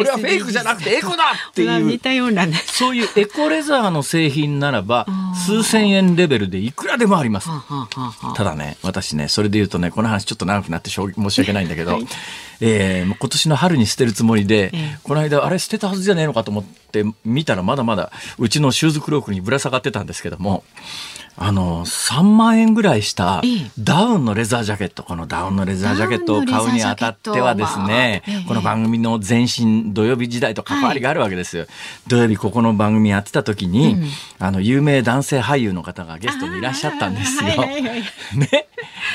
[0.03, 1.67] れはフェイクじゃなくてエコだってう。
[1.67, 2.61] わ似いうたようなね。
[2.65, 5.07] そういうエコレザーの製品ならば
[5.45, 7.49] 数千円レベルでいくらでもあります。
[8.35, 12.07] ただね、私ね、それで言うとね、この話ちょっと長くなってしょう申し訳ないんだけど、はい
[12.61, 14.97] えー今年の春に捨てるつもりで、ええ。
[15.03, 20.63] この間、あれ捨てたはずじゃねえのかと思って見たらまだまだうちのシューズクロークにぶら下がってたんですけども、
[21.37, 23.71] あの、3万円ぐらいしたええ。
[23.79, 31.65] ダウンのレザージャケット、このダウンのレザージャケットを買うにあたってはですねこの番組の前身土曜日時代と関わりがあるわけですよ。
[32.07, 34.07] 土曜日ここの番組やってた時に、うん。
[34.39, 37.49] あの、有名男性俳優の方がゲストにいらっしゃったんですよ。
[38.35, 38.67] ね？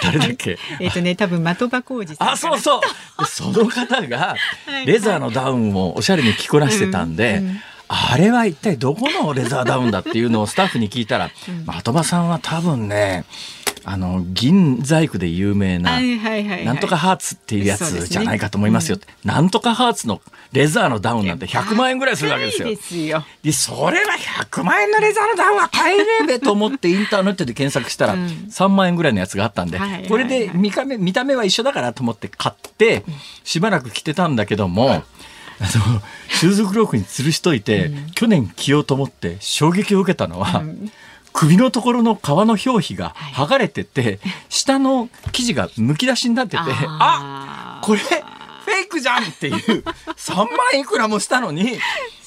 [0.03, 0.59] 誰だっけ？
[0.81, 2.17] えっとね、多分的場浩二。
[2.19, 2.81] あ、そうそう。
[3.21, 4.87] で その方がはい。
[4.87, 13.25] レザーのダウンをおしゃれに着こなしてたんで、うんうんあれは一体どこのレザーダウンだっていうのをスタッフに聞いたら、的場さんは多分ね、
[13.89, 16.65] あの、銀細工で有名な、はいはいはいはい。
[16.65, 18.99] なんとかハーツっていうやつじゃないかと思いますよ。
[19.25, 20.21] なんとかハーツの
[20.53, 22.63] レザーのダウンなんて100万円ぐらいするわけです
[22.97, 23.25] よ。
[23.45, 24.15] でそれは
[24.51, 28.21] 100万円のレザーのダウンは買えねえべと思ってインターネットで検索したらうん。
[28.27, 33.05] 3万円ぐらいのやつがあったんではいはいはい、これで見た目見た目は一緒だからと思って買って、
[33.45, 35.05] しばらく着てたんだけども、
[35.61, 40.63] あの、シューズクロークに吊るしといて、去年着ようと思って衝撃を受けたのは、
[41.33, 49.55] 首のところの革の表皮が剥がれてて、 下の生地がむき出しになってて、ああーこれフェイクじゃんっていう
[50.17, 50.47] 3万
[50.81, 51.79] いくらもしたのに。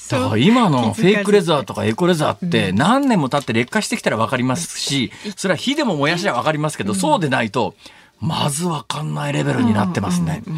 [0.10, 7.76] だから今のフェイクレザーとかエコレザーって何年も経って劣化してきたら分かりますしそれは火でも燃やしは分かりますけどそうでないと
[8.20, 10.42] まず分かんないレベルになってますね。
[10.46, 10.52] で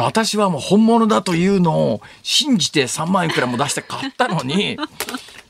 [0.00, 4.76] 私はもう本物だというのを信じて3万いくらも出して買ったのに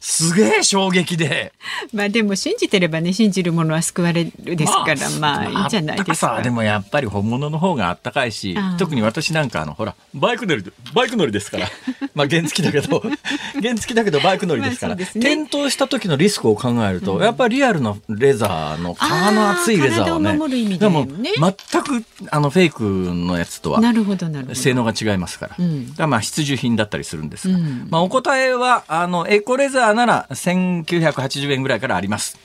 [0.04, 1.52] すげえ衝撃で。
[1.92, 6.42] まあでも信じてればね信じるものは救われるですからまあいいんじゃないですか。
[6.42, 11.68] でもやっぱり本物の方があったかいし特に私なんかあのほらバイク乗りでバイク乗りですから。
[12.14, 13.00] まあ原付だけど
[13.62, 15.04] 原付だけどバイク乗りですから、ね。
[15.04, 24.54] 転倒した時のリスクを考えると、やっぱりリアルのレザーの皮の厚いレザーはねあー体を守る意味でも全くあのフェイクのやつとはなるほどなるほど。
[24.54, 25.56] 性能が違いますから。
[25.58, 25.88] うん。
[25.90, 27.88] だからまあ必需品だったりするんですが、うん。
[27.90, 32.38] まあお答えは、あの、エコレザーなら1980円ぐらいからあります。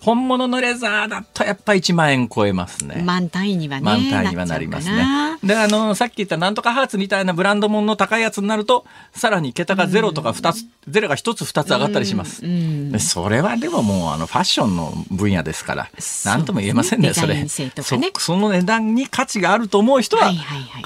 [0.00, 3.02] 本物のレザーだとやっぱ1万円超えますね。
[3.04, 5.04] 満単位にはね満単位にはなりますね。
[5.44, 8.84] で、あの、さっき言ったなんとかハーツみたいなブランド物の高いやつになると、
[9.14, 12.42] さらに桁がゼロとか2つ、ゼロが1つ2つ上がったりします。
[12.98, 15.90] それはでももうあのファッションの分野ですから、
[16.24, 17.98] なんとも言えませんね、それそ。
[18.18, 20.84] その値段に価値があると思う人は、はいはいはい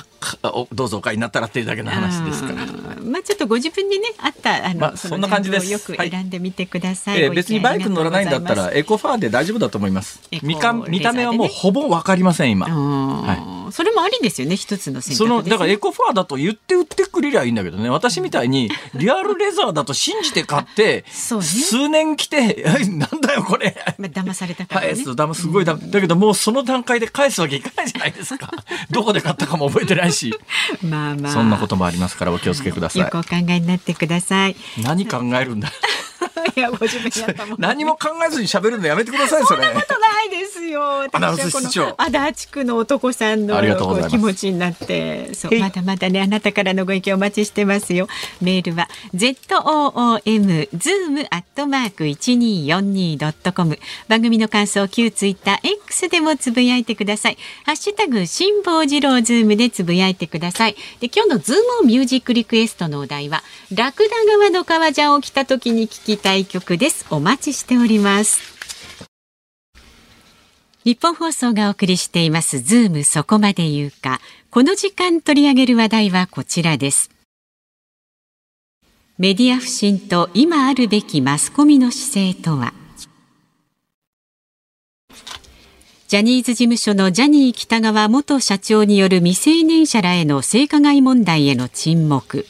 [0.72, 2.66] どうぞお買いになったらっていうだけの話ですから。
[3.02, 5.70] まあちょっとご自分にねあったあの、まあそんな感じです。
[5.70, 7.22] よく選んでみてください。
[7.22, 10.20] えーご意見別にバイクに乗らないんだったらエコファーで大丈夫だと思います。
[10.42, 13.72] 見か見た目はもうほぼわかりません今、うん。
[13.72, 15.28] それもありですよね一つの選択ね。
[15.28, 17.90] そのだからエコファーだと言って売ってくれりゃいいんだけどね。
[17.90, 21.44] 私みたいに リアルレザーだと信じて買ってそうね。
[21.44, 24.86] 数年着て「え なんだよこれ」まあ騙されたからね。
[24.94, 25.74] 返すだますごいだ。
[25.74, 28.50] だけどもうその段階で返すわけいかないじゃないですか。
[28.90, 30.32] どこで買ったかも覚えてないし
[30.82, 31.32] まあまあ。
[31.32, 33.02] そんなこともありますからお気をつけください。
[33.02, 34.56] よくお考えになってください。
[34.82, 35.70] 何考えるんだ
[36.56, 37.56] いやご自分やったもん。
[37.60, 41.06] 何も考えずに喋るのやめてくださいそれことないですよ。
[41.12, 48.08] アナウンス室長足立区の男さんの気持ちになって、そうまだまだねあなたからのご意見お待ちしてますよ。
[48.40, 53.78] メールは z o o m zoom アットマーク一二四二ドットコム。
[54.08, 57.38] 番組の感想旧ツイッター X でもつぶやいてください。
[57.64, 60.76] ハッシュタグ辛坊治郎ズームでつぶやいてください。
[61.00, 67.06] で今日のズームミュージックリクエストのお題はラクダ革の革ジャンを着た時に聞きたい曲です。
[67.10, 68.40] お待ちしております。
[70.84, 72.60] ニッポン放送がお送りしています。
[72.60, 74.20] ズームそこまで言うか。
[74.50, 77.10] この時間取り上げる話題はこちらです。
[79.16, 82.74] メディア不信と今あるべきマスコミの姿勢とは。
[86.08, 92.46] ジャニーズ事務所のジャニー喜多川元社長による未成年者らへの性加害問題への沈黙。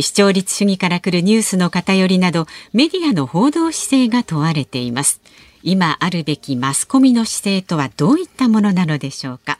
[0.00, 5.20] 視聴率主義から来るニュースの偏りなどメディアの報道姿勢が問われています。
[5.62, 9.58] 今あるべきマスコミの姿勢とはどういったものなのでしょうか。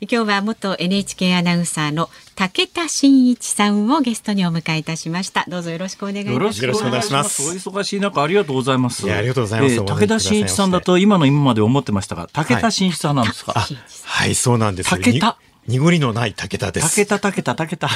[0.00, 5.44] 今日は元 NHK アナウンサーの武田真一さんをゲストにお迎えいたしました。
[5.48, 6.62] どうぞよろしくお願いいたします。
[6.62, 7.42] よろしくお願いします。
[7.50, 9.10] お忙しい中ありがとうございます。
[9.12, 9.74] ありがとうございます。
[9.74, 13.68] えー武田真一さんだと今の今まで思ってましたが武田真一さんなんですか、あ
[14.04, 15.36] はいそうなんです武田。
[15.42, 16.96] に濁りのない武田です。
[17.04, 17.88] 武田武田武田。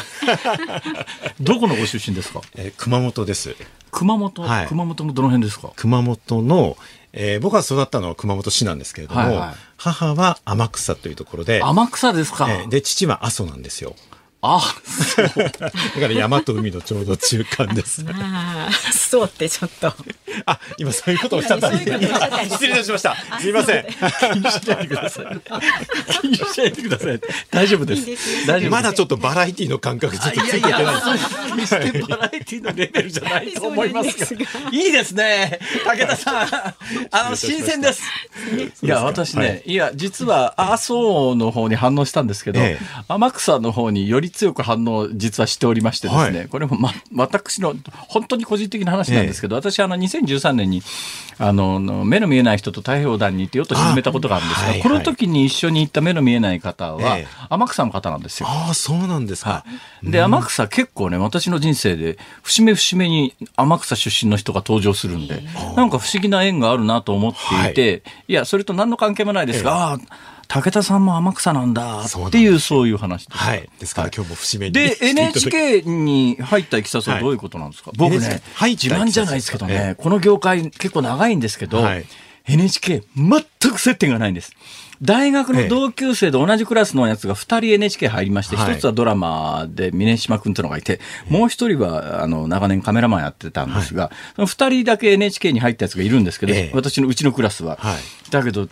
[1.40, 2.40] どこのご出身ですか？
[2.54, 3.56] えー熊本です。
[3.90, 4.66] 熊本、はい。
[4.68, 5.72] 熊本のどの辺ですか？
[5.76, 6.76] 熊本の、
[7.14, 9.54] えー僕は育ったのは熊本市なんですけれども、はいはい。
[9.78, 13.94] 母は天草というところで、天草ですか、えーで父は阿蘇なんですよ
[14.42, 15.26] あそう。
[15.26, 19.94] だから山と海のちょうど中間です ああそうってちょっと。
[20.46, 23.16] あ今そういうことをおっしゃった失礼いたしました。
[23.40, 23.86] すいません。
[24.32, 25.26] 気にしないでください。
[26.20, 27.20] 気にしないでください。
[27.50, 28.00] 大丈夫です。
[28.00, 28.46] いいですよ。
[28.46, 28.70] 大丈夫です。
[28.70, 34.42] まだちょっとバラエティの感覚ついていけないそう決してバラエティのレベルじゃないと思いますが。
[34.72, 35.60] いいですね。
[35.84, 36.48] 武田さん。
[37.12, 38.02] あの、新鮮です。
[38.82, 39.74] いや、私ね、、はい。
[39.74, 42.84] や、実は、阿蘇の方に反応したんですけど、ええ。
[43.08, 46.48] 天草の方により強く反応、実はしておりましてですね、はい。
[46.48, 47.74] これも、ま、私の、
[48.08, 50.82] 本当に個人的な話なんですけど、私、あの、2013年に、
[51.38, 57.26] あの、目の見えない人と太平洋団にってヨット沈めたことがあるんですが、あはいはいこの時に一緒に行った目の見えない方は、ええ。
[57.48, 58.48] 天草の方なんですよ。
[58.48, 59.64] ああそうなんですか、は
[60.02, 65.42] い、で天草結構ね私の人生で節目節目に天草出身の人が登場するんで
[65.76, 69.98] なんか不思議な縁があるなと思っていて、い、やそれと何の関係もないですが、ああ
[70.52, 73.38] 武田さんも天草なんだっていうそういう話です。
[73.38, 73.70] はい。
[73.78, 78.92] ですから今日も節目にで NHK に入ったいきさつはどういうことなんですか、僕ね NHK 入ったいきさつ。
[78.92, 82.04] 自慢じゃないですけどね、えこの業界結構長いんですけど、はい。
[82.44, 84.52] NHK 全く接点がないんです。
[85.00, 88.78] 大学の同級生で同じクラスのやつが2人 NHK 入りまして、一、はい。
[88.78, 96.70] つはドラマで峰島君というのがいて、もう一人はあの長年カメラマンやってたんですが、その2人だけ NHK に入ったやつがいるんですけど、ええ。
[96.74, 97.78] 私のうちのクラスは。
[97.80, 98.30] はい。
[98.30, 98.68] だけど、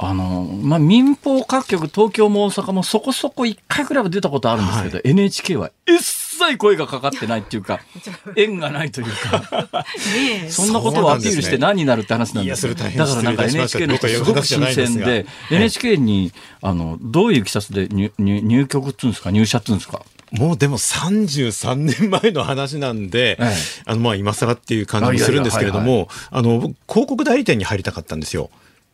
[0.00, 7.80] あの、まあ、民放各局、東京も大阪もそこそこ1回くらいは出たことあるんですけど、NHK は一切声がかかってないっていうか、
[8.36, 9.66] 縁がないというか、
[10.48, 16.32] そんなことをアピールして何になるって話なんですいやそれ大変だからなんか NHK のすごく新鮮で、NHK に、
[16.62, 20.02] あの、どういういきさつで入入入局っつうんですか、入社っつうんですか？
[20.30, 23.54] もうでも33年前の話なんで、ええ。
[23.86, 28.50] あのまあ今更っていう感じもするんですけれども、あの僕広告代理店に入りたかったんですよ。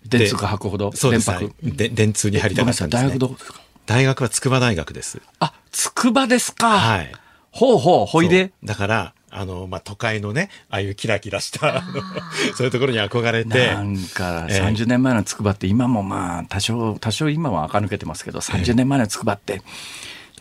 [0.07, 1.19] 電通か博ほど、そうで。
[1.63, 3.09] で電通に入りたかったんです、ね。
[3.11, 3.61] 学どこですか？
[3.87, 5.21] 大学は筑波大学です。
[5.41, 6.79] あ、筑波ですか。
[6.79, 7.13] はい。
[7.51, 8.53] ほうほう、ほいで？
[8.65, 11.83] だから、あの、まあ、都会のね、ああいうキラキラした、
[12.57, 19.63] そういうところに憧れて、なんかええ30年前の筑波って今もまあ多少多少今は垢抜けてますけど30年前の筑波って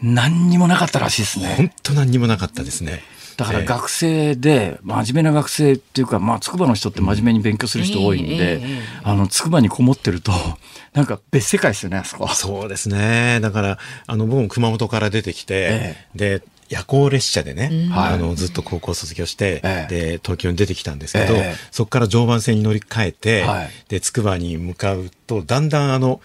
[0.01, 1.55] 何にもなかったらしいですね。
[1.57, 3.03] 本当何にもなかったですね。
[3.37, 3.65] だからええ。
[3.65, 10.31] 学生で真面目な学生っていうかまあ筑波の人って真面目に勉強する人多いんえええでえあの筑波にこもってると
[10.93, 12.27] なんか別世界ですよねあそこ。
[12.27, 13.39] そうですね。
[13.41, 18.13] だから、あの、僕も熊本から出てきて、えで、夜行列車でね、はい。
[18.13, 19.93] あの、ずっと高校卒業して、ええ。
[20.11, 21.55] で、東京に出てきたんですけど、ええ。
[21.71, 23.69] そこから常磐線に乗り換えて、はい。
[23.89, 26.21] で、筑波に向かうと、だんだんあの、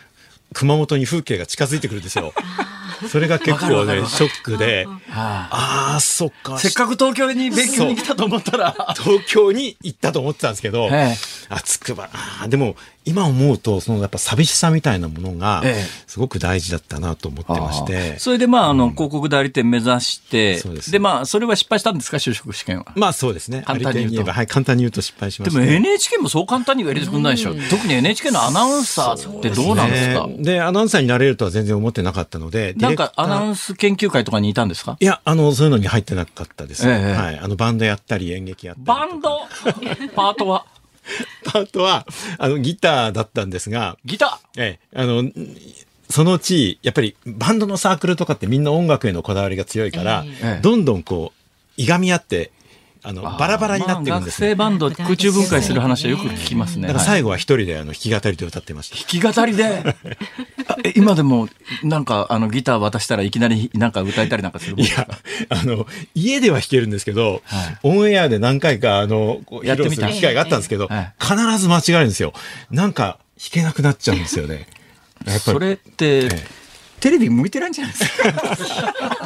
[0.53, 2.35] 熊本に風景が近づいてくるんですよ。
[3.07, 6.55] それが結構ねショックで、はああ、そっか。
[6.55, 8.95] あせっかく東京に勉強に来たと思ったら。
[8.97, 11.17] 東京に行ったと思ってたんですけど、ええ
[11.49, 12.11] あ、つくば、
[12.49, 12.77] でも、
[13.09, 18.18] 今思うと、そのやっぱ寂しさみたいなものがええ、すごく大事だったなと思ってまして。
[18.18, 22.87] それでまああの広告代理店目指して、そうですでまあそれは失敗したんですか就職試験は？
[22.94, 23.62] まあそうですね。
[23.66, 25.61] 簡単に言うとはい、簡単に言うと失敗しました。
[25.61, 27.55] でも NHK もそう簡単には入れてくんないでしょ。
[27.71, 30.27] 特に NHK のアナウンサーってどうなんですか？
[30.27, 34.97] ねで、アナウンサーになれるとは全然思ってなかったので、なんかアナウンンス研究会とかにいたんですか？
[35.01, 36.88] いや、あの、そういうのに入ってなかったです。
[36.88, 37.38] ええはい。
[37.38, 38.85] あの、バンドやったり、演劇やったり。
[38.87, 39.40] バンド？
[40.14, 40.64] パートは？
[41.44, 42.07] パートは、
[42.38, 45.25] あの、ギターだったんですが、ギタええ、あの、
[46.11, 50.61] そのうち、やっぱりバンドのサークルとかってみんな音楽へのこだわりが強いから、ええ。
[50.62, 51.33] どんどんこ
[51.79, 52.51] う、いがみ合って、
[53.03, 53.39] あの、ー。
[53.39, 54.11] バラバラになってんですね。
[54.11, 56.89] まあ学生バンド空中分解する話はよく聞きますね。
[56.89, 58.97] だからはい最後は一人であの弾き語りで歌ってました。
[58.97, 59.97] 弾き語りで？
[60.97, 61.49] 今でも
[61.83, 65.09] なんかあのギター渡したらいきなりなんか歌えたりなんかするいや、
[65.49, 67.43] あの、家では弾けるんですけど、
[67.83, 72.33] オンエアで何回か、あの、やってみた披露する機会があったんですけど、え必ず間違えるんですよ。
[72.70, 74.55] なんか、弾けなくなっちゃうんですよね。
[74.55, 74.64] やっ
[75.27, 76.68] ぱりそれって、ええ
[77.01, 78.32] テレビ向いてないんじゃないですか。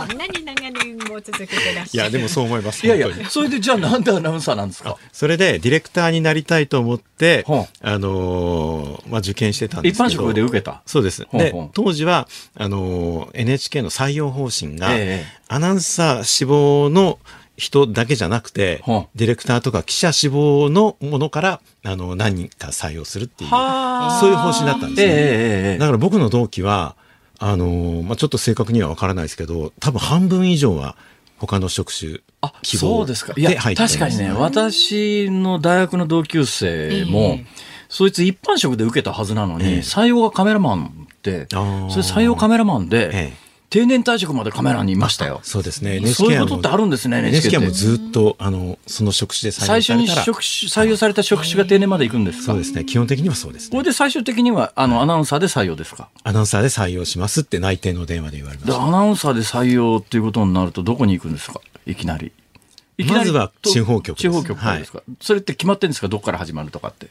[0.07, 2.11] こんなに長年も続けてらっしゃる。
[2.11, 2.87] いやでもそう思います。
[2.87, 4.97] いやいやそれでじゃあなんでアナウンサーなんですか？
[5.13, 10.09] それでディレクターになりたいと思って、ほあのーまあ、受験してたんで一すけど。
[10.09, 10.83] 般職で受けた？
[10.87, 11.27] そうです。
[11.33, 17.19] で、当時は、あのー NHK の採用方針が、ええアナウンサー志望の
[17.59, 18.83] 人だけじゃなくて
[19.15, 25.13] ディレクターとか記者志望のものから、あの、何人か採用するっていう、はあそういう方針だったんですね。
[25.13, 25.21] えええ
[25.69, 26.97] えええだから僕の同期は、
[27.45, 30.97] あのーまあ、ちょっと正確にはわからないですけど、多分半分以上は
[31.39, 33.35] 他の職種あ、希望そうですか。
[33.37, 37.47] いや、確かにね、私の大学の同級生も、ええ。
[37.89, 39.79] そいつ一般職で受けたはずなのに、ええ。
[39.81, 41.63] 採用がカメラマンって、それ
[42.03, 43.42] 採用カメラマンで、ええ
[43.73, 45.41] 定年退職までカメラにいましたよ。
[45.45, 45.99] そうですね。
[46.09, 47.71] そういうことってあるんですね、NHK も。
[47.71, 52.45] ずっと、あの、その職種で採最初に用されたら、職種採用された職種が定年まで行くんですか？
[52.45, 52.85] そうですね。
[52.85, 53.71] 基本的にはそうですね。
[53.71, 56.11] これで最終的には、あの、アナウンサーで採用ですか？
[56.23, 58.85] アナウンサーで採用しますって内定の電話で言われまで、した。
[58.85, 61.59] アナウンサーで採用っていうことになると、どこに行くんですか？
[61.87, 62.31] いきなり。
[62.99, 66.09] いきなりまずはと地方局です地方局ですか、それって決まってるんですか？
[66.09, 67.09] どこから始まるとかって。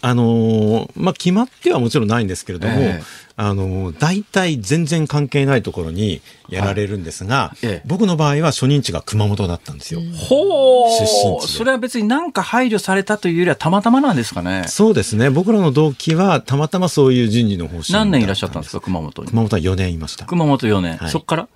[0.00, 3.02] あのーまあ、決まってはもちろんないんですけれども、ええ
[3.40, 10.00] あのー大体全然関係ないところにやられるんですが、ええ僕の場合は初任地が熊本だったんですよ。
[10.00, 14.64] ほ出身それは別になんか配慮されたというよりはたまたまなんですかね。
[14.68, 15.30] そうですね。
[15.30, 19.28] 僕らの同期はたまたまそういう人事の方針何年いらっしゃったんですかか熊本に？
[19.30, 20.24] 熊本は4年いました。
[20.26, 20.96] 熊本4年。
[20.96, 21.48] はいそっから？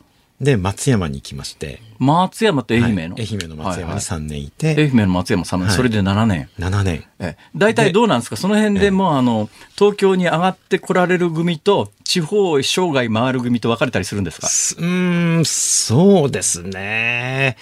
[0.42, 3.28] で、松山に行きまして、松山と愛媛の、はい。
[3.30, 5.76] 愛媛の松山にはい3年いはいて、愛媛の松山さんの、はい。
[5.76, 6.48] それで7年。
[6.58, 7.04] 7年。
[7.20, 7.36] ええ。
[7.54, 8.36] 大体どうなんですか？
[8.36, 14.48] その辺でもう、あの、東京に上がってこられる組と、地方生涯回る組と分かれたりするんですか？
[14.48, 17.56] すうーん、そうですね。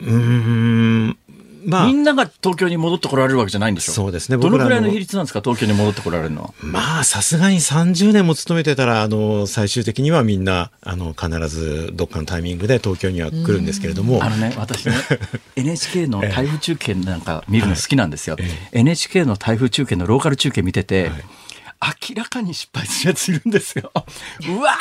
[0.00, 1.18] うーん、
[1.66, 1.86] まあ。
[1.86, 3.92] み、んなが東京に戻ってこられるわけじゃないんでしょ？
[3.92, 4.38] そうですね。
[4.38, 5.40] どのくらいの比率なんですか？
[5.42, 6.54] 東京に戻ってこられるのは。
[6.62, 14.94] まあ、さすがに30年も勤めてたら、あの、最終的にはみんな、あの、必ずどっかのタイミングで東京には来るんですけれども、あのね、私ね、
[15.56, 18.36] NHK の台風中継なんか見るの好きなんですよ。
[18.72, 21.10] NHK の台風中継のローカル中継見てて、
[22.08, 23.92] 明らかに失敗するやついるんですよ。
[23.94, 24.72] うわ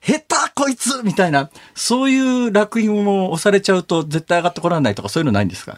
[0.00, 0.24] 下手
[0.54, 5.76] こいつみたいな、そういう楽印を押されちゃうと絶対上がってこられないとかそういうのないんですか？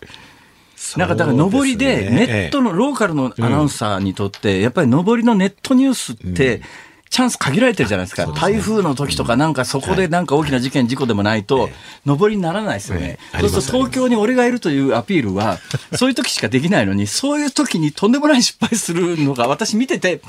[0.97, 6.63] なんかだから上りでネットの、のローカルのアナウンサーにとって、やっぱり上りのネットニュースって、
[7.11, 8.27] チャンス限られてるじゃないですか。
[8.29, 11.69] 台風の時とかなんかそこでなんか大きな事件、事故でもないと、
[12.07, 13.19] 上りにならないですよね。
[13.35, 13.41] ええ。
[13.41, 15.59] そうすると東京に俺がいるというアピールは、
[15.95, 20.23] そういう時しかできないのに、そういう時にとんでもない失敗するのが私見てて、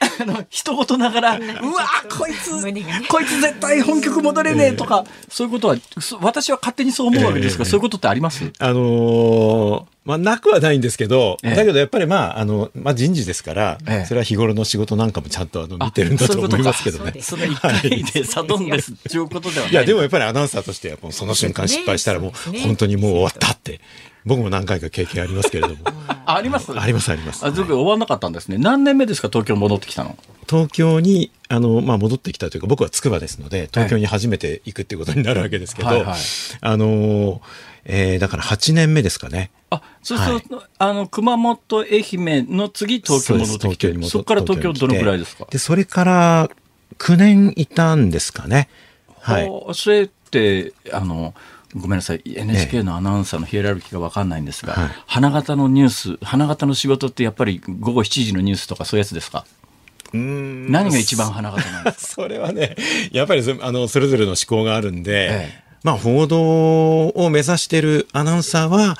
[0.20, 2.50] あの、一言ながら、うわこいつ、
[3.08, 7.70] こいつ絶対本局戻れねえとか、そういうことは、そ私は勝手にそう思うわけですが、ええ。
[7.70, 8.50] そういうことってあります？
[8.58, 11.54] あのーまあ、なくはないんですけど、ええ。
[11.54, 14.06] だけどやっぱりまあ、あの、まあ、人事ですから、ええ。
[14.06, 17.20] それは日頃の仕事なんかもちゃんとあの見てるんだと思いますけどね。
[17.20, 19.72] その一回でサドンですっていうことではない。
[19.72, 23.80] いや、でもやっぱりアナウンサーとしてはもうその瞬間失敗したらもう本当にもう終わったって、
[24.26, 25.76] 僕も何回か経験ありますけれども。
[26.26, 26.72] ああります？
[26.78, 28.58] ありますありますあ、ずく終わんなかったんですね。
[28.58, 30.16] 何年目ですか、東京戻ってきたの？
[30.48, 36.18] 東京に、あの、まあ、戻ってきたというか、僕は筑波ですので、東京に初めて行くっていうことになるわけですけど、はいはい
[36.60, 37.40] あの、
[37.84, 39.50] えーだから8年目ですかね。
[39.70, 45.46] あ、そうすると、あの、熊本、愛媛の次、東京戻ってきてそこから東京どのくらいですか？
[45.50, 46.50] で、それから
[46.98, 48.68] 9年いたんですかね。
[49.20, 49.50] はい。
[49.74, 51.34] それって、あの、
[51.74, 54.90] ごめんなさい、NHK のアナウンサーのヒエラルキーが分かんないんですが、はい。
[55.06, 59.44] 花形のニュース、花形の仕事ってやっぱり午後7時のニュースとかそういうやつですか？
[60.12, 60.70] うーん。
[60.72, 62.22] 何が一番花形なんですか？
[62.22, 62.74] それはね、
[63.12, 65.62] やっぱりそあのそれぞれの思考があるんで、ええ。
[65.84, 68.96] まあ報道を目指してるアナウンサーは、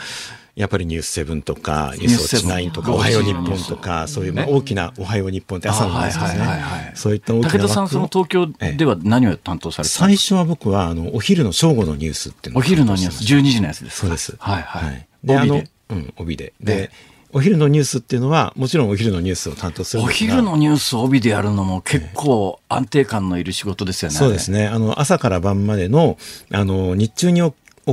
[0.57, 6.93] やっぱりニュースセブンとか、ニュースウォッチナインとか、おはよう日本とか、そういうまあ大きなおはよう日本って朝のですね。
[6.95, 8.47] そういった大きな武田さん、その東京
[8.77, 14.01] では何を担当されて最初は僕は、あの、お昼の正午のニュースっていうのをお昼のニュース、12時のやつですか？
[14.03, 14.37] そうです。
[14.39, 15.07] はいはい。
[15.25, 16.53] で、あのうん、帯で。
[16.63, 16.91] えで、
[17.33, 24.17] お昼のニュースっていうのは、もちろんお昼のニュースを担当するんお昼のニュースを帯でやるのも結構安定感のいる仕事ですよね。
[24.17, 24.67] そうですね。
[24.67, 26.19] あの、朝から晩までの、
[26.53, 27.41] あの、日中に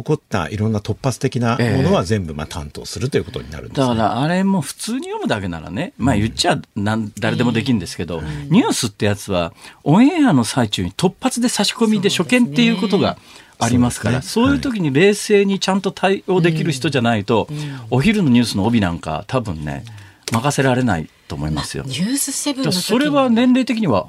[0.01, 3.87] 起起こったいろんな突発的なものは全部、まあ、担当するということになるんですね。
[3.87, 13.17] だからあれも普通に読むだけならね、まあ言っちゃなん誰でもできるんですけど、ニュースってやつはオンエアの最中に突発で差し込みで初見っていうことが
[13.59, 17.47] ありますから、そういう時に冷静にちゃんと対応できる人じゃないと、
[17.89, 19.83] お昼のニュースの帯なんか多分ね、
[20.31, 21.83] 任せられないと思いますよ。
[21.87, 24.07] ニュースセブンそれは年齢的には、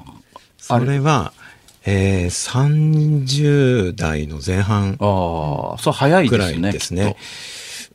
[0.57, 1.33] それは、
[1.85, 4.97] えー、30代の前半
[6.27, 6.49] ぐら。
[6.51, 7.15] いですね。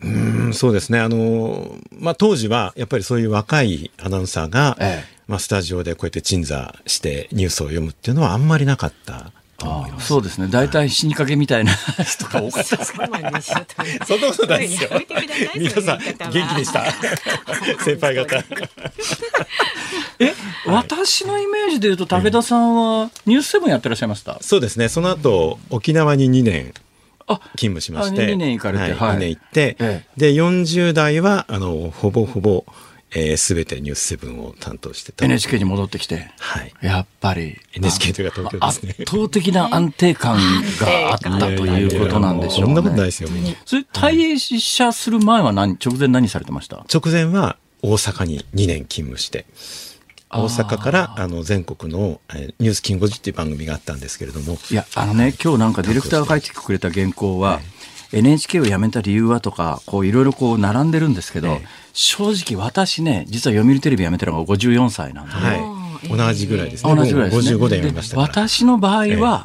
[0.00, 1.00] うーん、そうですね。
[1.00, 9.32] あの、まあ、当時は、やっぱりそういう若いアナウンサーが、ええまあ、スタジオでこうやって鎮座してニュースを読むっていうのはあんまりなかった
[9.64, 10.06] と思います。
[10.06, 10.48] そうですね。
[10.50, 11.72] 大体死にかけみたいな
[12.04, 12.92] 人が多かったです。
[12.96, 13.66] そうなんですよ。
[14.06, 14.90] そんなことないですよ。
[15.56, 15.98] 皆さん
[16.30, 16.84] 元気でした？
[17.84, 18.36] 先輩方。
[20.20, 20.32] え、
[20.66, 24.38] 私のイメージで言うと武田さんはニュースセブンやってらっしゃいました？
[24.40, 24.88] そうですね。
[24.88, 26.72] その後、沖縄に2年
[27.26, 28.22] あ、勤務しまして。
[28.22, 28.92] あ2年行かれてはい。
[28.94, 32.64] はい2年行って、えで、40代は、あの、ほぼほぼ、
[33.16, 35.24] えー、すべてニュースセブンを担当してた。
[35.24, 36.30] NHK に戻ってきて。
[36.38, 36.72] はい。
[36.82, 37.56] やっぱり。
[37.74, 40.36] NHK というか東京ですね圧倒的な安定感
[40.80, 42.74] があったということなんでしょうね。
[42.74, 43.28] そんなことないですよ。
[43.64, 46.84] それ退社する前は何、直前何されてました？
[46.92, 49.46] 直前は大阪に2年勤務して、
[50.30, 57.60] 大阪からあの全国の、えーニュースキンゴジっていう番組があったんですけれども、いや、あのね、今日なんかディレクターが書いてくれた原稿は、
[58.14, 61.60] NHK を辞めた理由はとか、こういろいろこう並んでるんですけど、
[61.92, 65.54] 正直私ね、実は読売テレビ辞めたのが54歳なんで、は
[66.04, 66.94] い、同じぐらいですね。
[66.94, 67.52] 同じぐらいですね。
[67.54, 68.28] 僕も55で読みましたから。
[68.28, 69.44] 私の場合は、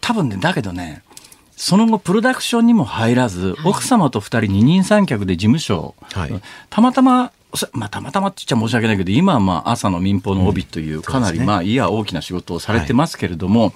[0.00, 1.02] 多分ね、だけどね、
[1.56, 6.42] その後プロダクションにも入らず、奥様と二人二人三脚で事務所、はい。
[6.68, 13.72] たまたま、そまあ、たまたまって言っちゃ申し訳ないけど、今はまあ朝の民放の帯という、かなりまあ、いや大きな仕事をされてますけれども、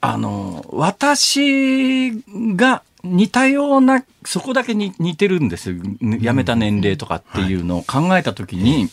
[0.00, 2.12] あの、私
[2.56, 5.76] が似たような、そこだけに似てるんですよ。
[6.00, 8.88] 辞めた年齢とかっていうのを考えたときに、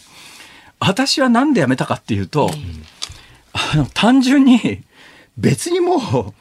[0.79, 2.49] 私はなんで辞めたかっていうと、
[3.53, 4.83] あの、単純に、
[5.37, 6.33] 別にもう、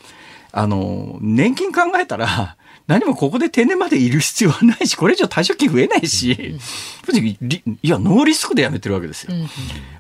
[0.52, 2.56] あの、年金考えたら、
[2.86, 6.56] 何もここで定年までいる必要はないし、これ以上退職金増えないし、
[7.82, 9.32] いや、ノーリスクで辞めてるわけですよ。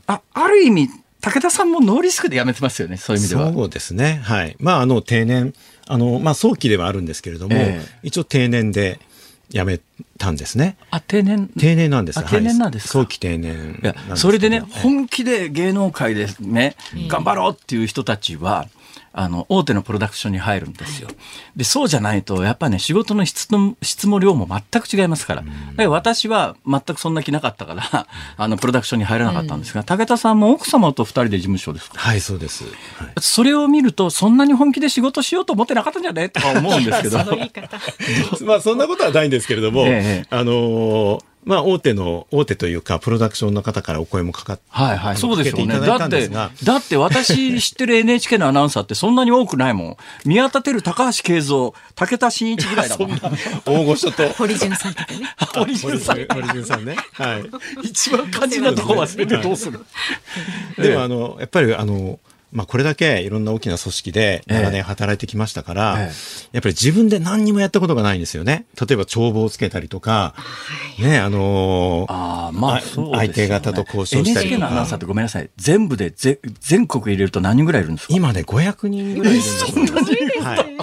[0.06, 0.90] あ、ある意味、
[1.24, 3.52] 武田さんもノーリスクで辞めてますよね、そういう意味では。
[3.52, 4.20] そうですね。
[4.22, 4.56] はい。
[4.58, 5.54] まあ、あの、定年、
[5.86, 9.00] あの、まあ、早期ではあるんですけれども、ええ一応定年で
[9.48, 9.80] 辞め
[10.18, 10.76] たんですね。
[10.90, 11.48] あ、定年？
[11.58, 12.22] 定年なんです。
[12.28, 12.92] 定年なんですか？
[13.00, 13.86] 早期定年い。
[13.86, 16.76] や、それでね、ええ本気で芸能界でね、
[17.08, 18.68] 頑張ろうっていう人たちは、
[19.16, 21.08] あの、大手のプロダクションに入るんですよ。
[21.56, 25.42] で、そうじゃないと、やっぱね、仕事の質の、質も量も全く違いますから。
[25.42, 25.54] だか
[25.84, 28.06] ら私は全くそんな気なかったから、
[28.36, 31.98] あの、プロダクションに入らなかったんですが、武田さんも奥様と二人で事務所ですか？
[31.98, 32.64] はい、そうです。
[32.64, 32.74] はい
[33.20, 36.28] それを見ると、そんなに本気で仕事しようと思ってなかったんじゃね？
[36.28, 37.18] とか思うんですけど。
[37.22, 37.78] その言い方。
[38.44, 45.74] まあそんなことはないんですけれども、ええあのーまあ大手の、大手というか、プロダクションの方からお声もかかって、はいはい、そうでしょうね。
[45.74, 49.96] かけていただって、たんですがだって私知ってる NHK のアナウンサーってそんなに多くないもん。
[50.24, 53.20] 宮田照、高橋慶三、武田真一ぐらいだもん。
[53.66, 55.34] 大御所と、堀潤さんとかね。
[55.54, 56.26] 堀潤さん。
[56.26, 56.96] 堀潤さんね。
[57.12, 57.44] はい。
[57.82, 59.80] 一番肝心なとこ忘れてどうする
[60.78, 62.18] でもあの、やっぱりあの、
[62.54, 66.02] まあこれだけいろんな大きな組織で長年働いてきましたから、え
[66.52, 68.64] やっぱり自分で何にもやったことがないんですよね。
[68.80, 70.34] 例えば帳簿をつけたりとか、
[71.00, 72.82] ね、あのーああ、まあ、ね。
[72.86, 75.50] 相手方と交渉したりと NHK かのアナウンサーってごめんなさい。
[75.56, 78.14] 全部でぜ全国入れると何人ぐらいいるんですか？
[78.14, 79.64] 今ね、500人ぐらいいるんです
[80.38, 80.44] よ。
[80.44, 80.76] はい。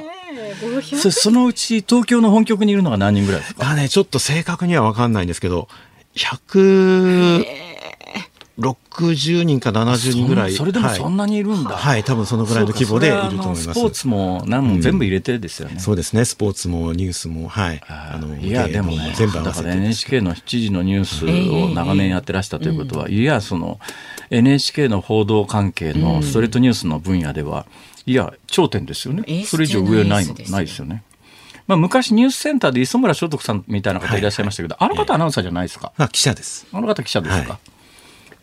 [0.97, 3.69] そそのうち東京の本局にいるのが何人ぐらいですか？
[3.69, 5.69] あね、ちょっと正確には分かんないんですけど、
[8.61, 10.53] 160人か70人ぐらい。
[10.53, 11.71] それでもそんなにいるんだ。
[11.71, 13.63] はい、はい、多分そのぐらいの規模でいると思います。
[13.63, 15.79] スポーツも何も全部入れてですよね。
[15.79, 17.81] そうですね、スポーツもニュースも、はい。
[17.87, 19.77] ああの、いや、でもね、全部合だからわせて。
[19.77, 23.79] NHK の7時のニュースを長年やってらしたということは、いや、その
[24.29, 27.65] NHK の報道関係のストレートニュースの分野では、
[28.05, 29.45] いや、頂点ですよねエー。
[29.45, 31.03] スそれ以上上ないないですよね。
[31.67, 35.93] まあ、昔ニュースセンターで磯村正徳さんみたいな方いらっしゃいましたけど、あの方アナウンサーじゃないですか。
[35.95, 36.65] あ、記者です。
[36.73, 37.49] あの方記者ですか。
[37.53, 37.71] はい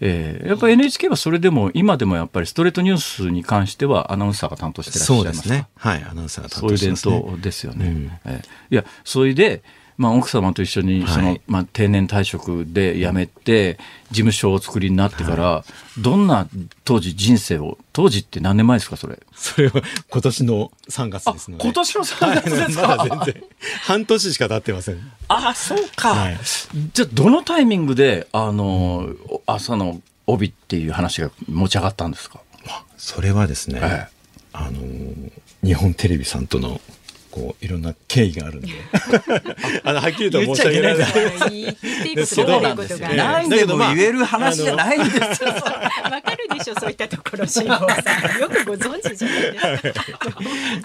[0.00, 5.48] えーやっぱり NHK はそれでも今でもやっぱりストレートニュースに関してはアナウンサーが担当してらっしゃいそうますか？
[5.48, 5.68] ですね。
[5.76, 7.26] はい、アナウンサーが担そういう伝当してます、ね。
[7.26, 7.86] 統ですよね。
[7.86, 9.62] うんええいや、それで、
[9.98, 13.78] まあ、奥様と一緒に、その、はいまあ、定年退職で辞めて、
[14.10, 15.64] 事務所をお作りになってから、
[15.98, 16.48] どんな
[16.84, 19.18] 当時人生を、当時って何年前ですか、それ？
[19.34, 21.64] それは今年の3月あですの、で。
[21.64, 22.88] 今年の3月ですか？
[22.88, 23.44] まだ全然。
[23.82, 25.12] 半年しか経ってません。
[25.26, 26.14] あ、そうか。
[26.14, 26.38] はい
[26.94, 29.10] じゃあ、どのタイミングで、あの、
[29.46, 32.40] 朝の帯っていう話が持ち上がったんですか？
[32.96, 34.08] それはですね、ええ
[34.52, 35.32] あのー
[35.64, 36.80] 日本テレビさんとの、
[37.38, 38.68] こう、いろんな経緯があるんで。
[39.84, 40.96] あの、はっきりとは申し訳ない。
[40.96, 41.60] 言っちゃいけない。
[41.62, 42.60] 言っていいことですけど
[43.14, 45.50] 何でも言える話じゃないんですよ。
[45.50, 48.40] わかるでしょそういったところ辛坊さん。
[48.40, 50.30] よくご存知じゃないですか。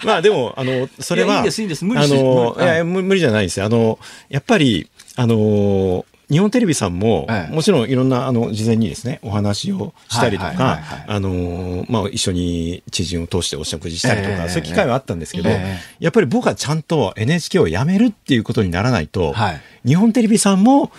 [0.03, 1.85] まあでも、あの、それは、いやいいですいいです。
[1.85, 2.61] 無理しあの、い。
[2.61, 3.59] や無無理じゃないです。
[3.59, 3.65] よ。
[3.65, 3.97] あの、
[4.29, 20.91] やっぱり、あの、日本テレビさんも、ええもちろんいろんな、あの、事前にですね、お話をしたりとかはい、あの、まあ、一緒に知人を通してお食事したりとか、ええそういう機会はあったんですけど、ええやっぱり僕はちゃんと NHK を辞めるっていうことにならないと、はい日本テレビさんも、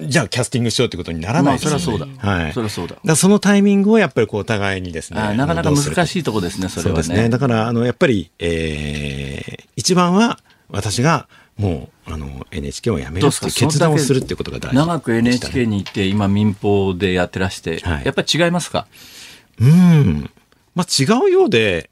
[0.00, 1.74] じゃあキャスティングしようってことにならないですよね。
[1.74, 2.52] まあそりゃそうだはい。
[2.52, 5.20] そりゃそうだだそのタイミングをやっぱりこうお互いにですね。
[5.20, 7.02] あなかなか難しいとこですね、それはね。
[7.02, 7.28] そうですね。
[7.28, 18.86] だから、あの、やっぱり、えー、一番は、私が、もう、あの、NHK を辞めるっていう決断をするっていうことが大事、長く NHK に行って、今民放でやってらして、はいやっぱり違いますか？
[19.60, 20.30] うん。
[20.74, 21.90] まあ、違うようで、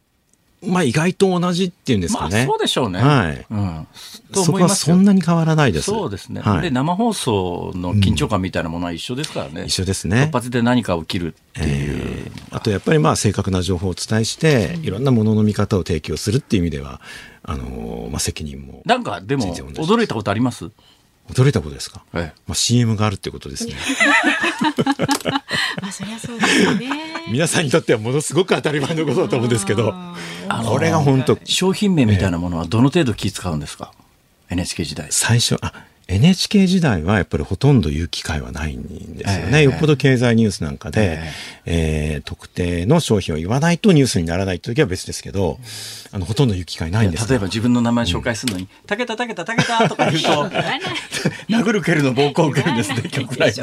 [0.63, 2.45] まあ、意外と同じっていうんですまあかね。
[2.47, 3.01] そうでしょうね。
[3.01, 3.87] はいうん。
[4.31, 5.87] とそこはそんなに変わらないです。
[5.87, 6.63] そうですね、はい。
[6.63, 9.65] で、生放送の緊張感みたいなものは一緒ですからね。
[9.67, 11.67] 一緒ですね突発で何か起きるっていう。
[11.67, 17.01] えーあとやっぱりまあ正確な情報をお伝えして、いろんなものの見方を提供するっていう意味では、
[17.43, 18.83] あのーまあ責任も。
[18.85, 20.71] なんか、でも、驚いたことあります？
[21.31, 23.75] 驚いたことですか、ええまあ、CM があるってことですね。
[25.81, 26.89] まあそりゃそうですよね。
[27.31, 30.17] 皆さんにとってはものすごく当たり前のことだと思うんですけど、あ
[30.63, 33.93] のこれが本当商品名みたいなものはどの程度気使うんですか、
[34.49, 35.07] NHK 時代。
[35.11, 35.73] 最初、あ、
[36.11, 38.83] NHK 時代はやっぱりほとんど言う機会はないん
[39.17, 39.59] ですよね。
[39.59, 39.63] ええ。
[39.65, 41.21] よっぽど経済ニュースなんかで、
[41.67, 42.17] ええ。
[42.19, 45.59] ー特定の商品を言わないとニュースにならないという時は別ですけど、
[46.13, 47.23] あの、ほとんど言う機会ないんです。
[47.23, 50.51] よ例えば自分の名前紹介するのに、たけたたけたたけたとか言うと、
[51.49, 53.63] 殴る蹴るの暴行を受けるんですね、局内で。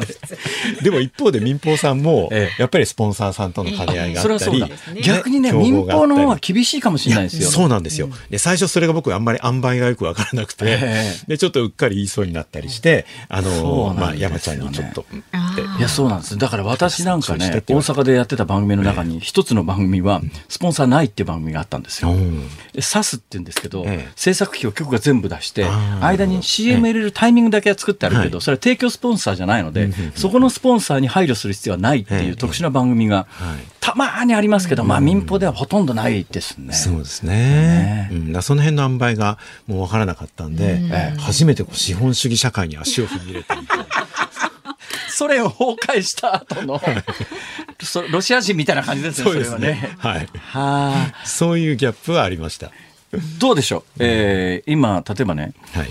[0.82, 4.64] でも一方で民放さんもええ、やっぱりスポンサーさんとの兼ね合いがあったり。
[5.02, 7.50] 逆にね、民放の方が厳しいかもしれないですよ。
[7.50, 8.08] そうなんですよ。
[8.30, 11.28] で、最初それが僕あんまり塩梅がよくわからなくて、ええ。
[11.28, 14.20] で、ちょっとうっかり言いそうになったりして、あそうの、まあ、なんですよね。
[14.20, 15.78] 山ちゃんにちょっと、って。
[15.78, 16.38] いや、そうなんです。
[16.38, 22.10] だから私なんかね大阪でやってた番組の中に、一つの番組は、スポンサーないっていう番組があったんですよ。
[22.10, 22.48] うん。
[22.72, 24.12] でサスって言うんですけど、ええ。
[24.16, 25.66] 制作費を局が全部出して、
[26.00, 28.42] 間に CM 入れるタイミングだけは作ってあるけど、はい。
[28.42, 36.74] それは提供スポンサーじゃないので、そこのスポンサーに配慮する必要はないっていう特殊な番組が、はいたまーにありますけど、まあ民放ではほとんどないですね。
[36.74, 38.08] そうですね。
[38.08, 43.86] ねうん、その辺の塩梅がもう分からなかったんで、ええ初めてこう資本主義社会に足を踏み入れたみたいな。
[45.08, 46.80] ソ連を崩壊した後の、
[47.82, 49.96] そロシア人みたいな感じですね、それはね。
[49.98, 50.28] はい。
[50.34, 51.26] はあ。
[51.26, 52.70] そういうギャップはありました。
[53.38, 55.90] どうでしょう、えー今、例えばね、はい。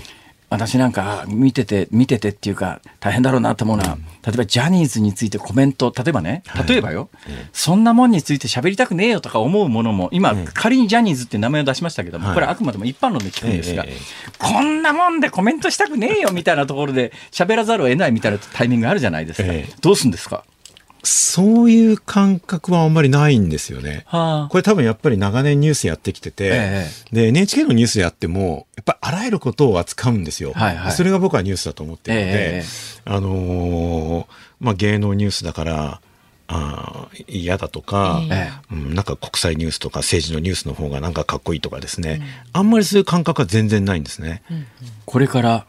[0.50, 7.10] 私なんか見てて、見ててっていうか、大変だろうなと思うのは、例えばジャニーズについてコメント、例えばね、例えばよ、
[7.52, 12.34] そんなもんについて喋りたくねえよとか思うものも、今、仮にジャニーズっていう名前を出しましたけども、はい。
[12.34, 13.96] これあくまでも一般論で聞くんですが、えええ。
[14.38, 19.48] こんなもんでコメントしたくねえよみたいなところで喋らざるを得ないみたいなタイミングがあるじゃないですか。
[19.52, 19.72] ええ。
[19.82, 20.44] どうすんですか？
[21.08, 24.04] そういう感覚はあんまりないんですよね。
[24.06, 24.48] はあ。
[24.50, 30.52] これ多分やっぱり長年ニュースやってきてて、えで、NHK のニュースやっても、やっぱりあらゆることを扱うんですよ。
[30.52, 30.92] はいはい。
[30.92, 32.64] それが僕はニュースだと思っているので、ええ
[33.06, 34.26] あのー
[34.60, 36.00] まあ、芸能ニュースだから、
[36.48, 44.42] あー嫌だとか、えうん、なんか国際ニュースとか政治のニュースの方がなんかかっこいいとかですね、あんまりそういう感覚は全然ないんですね。
[45.04, 45.66] これから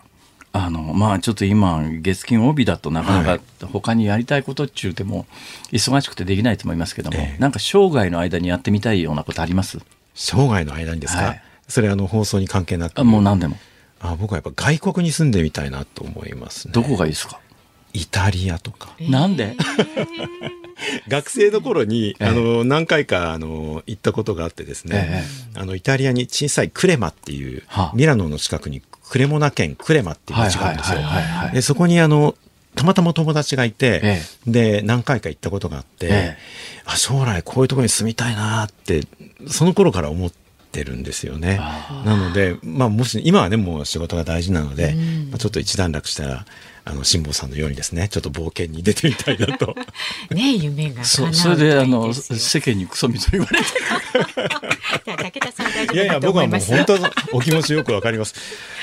[0.52, 5.28] あのまあちょっと今月金帯だとなかなか他にやりたいことっちゅうても
[5.72, 7.40] 忙しくてできないと思いますけども、ええ。
[7.40, 9.80] なんか生涯の間にやってみたいようなことあります？
[10.16, 11.42] 生涯の間にですか、はい。
[11.68, 13.00] それあの放送に関係なく。
[13.00, 13.58] あもう何でも。
[14.02, 16.74] あ僕はやっぱ外国に住んでみたいなと思いますね。
[16.74, 17.40] どこがいいですか、
[17.94, 18.96] イタリアとか。
[19.00, 19.56] なんで？
[21.10, 22.26] 学生の頃に、ええ。
[22.26, 25.26] あの何回かあの行ったことがあってですね、
[25.56, 25.60] え。
[25.60, 27.92] あのイタリアに小さいクレマっていう、はあ。
[27.94, 31.00] ミラノの近くにクレモナ県クレマっていう町があるんですよ。
[31.54, 32.36] でそこにあの
[32.76, 36.38] たまたま友達がいて、えで何回か行ったことがあって、ええ。
[36.86, 39.02] あ将来こういうところに住みたいなって
[39.48, 40.32] その頃から思っ
[40.72, 41.60] てるんですよね。
[42.06, 44.96] なので、まあ、もし今はねもう仕事が大事なので、
[45.32, 46.46] まあ、ちょっと一段落したら
[46.86, 49.76] あの辛坊さんのようにですねちょっと冒険に出てみたいなと。
[50.32, 53.66] ね夢がそ叶うそれであの世間にクソみと言われて
[55.06, 56.60] じゃあ武田さん大丈いやいや、僕はもう。
[56.60, 56.98] 本当
[57.34, 58.34] お気持ちよくわかります。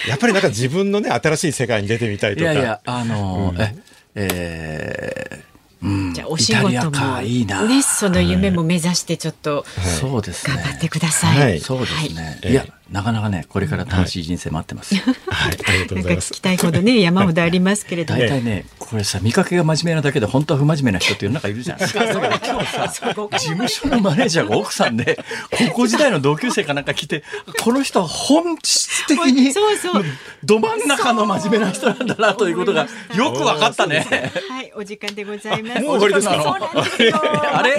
[0.08, 2.52] やっぱりなんか自分のね、新しい世界に出てみたいとか。
[2.52, 3.74] いやいやあの、え
[4.14, 5.46] えー
[5.82, 9.66] うんじゃあお仕事もかいいな、ねその夢も目指してちょっと
[10.00, 10.56] そうですね。
[10.56, 11.38] 頑張ってください。
[11.38, 11.60] はい。
[11.60, 12.52] そうですね、はい。
[12.52, 16.16] い、やなかなかねこれから楽しい人生待ってます、はい、ありがとうござい。
[16.16, 16.40] ます聞き。
[16.40, 18.20] たいほどね山ほどありますけれども。
[18.20, 18.28] 大。
[18.28, 21.78] 体ね、これさ、見かけが真面目なだけで、本当は不真面目な人って世の中いるじゃん。
[21.78, 25.18] だから今日さ、事務所のマネージャーが奥さんで、
[25.50, 27.24] 高校時代の同級生かなんか来て、
[27.62, 30.04] この人は本質的に、そうそう。
[30.44, 34.06] ど真ん中の真面目な人なんだなということがよく分かったね。
[34.48, 35.82] はい、お時間でございます。
[36.10, 37.58] もう終わりですか？
[37.58, 37.76] あれ？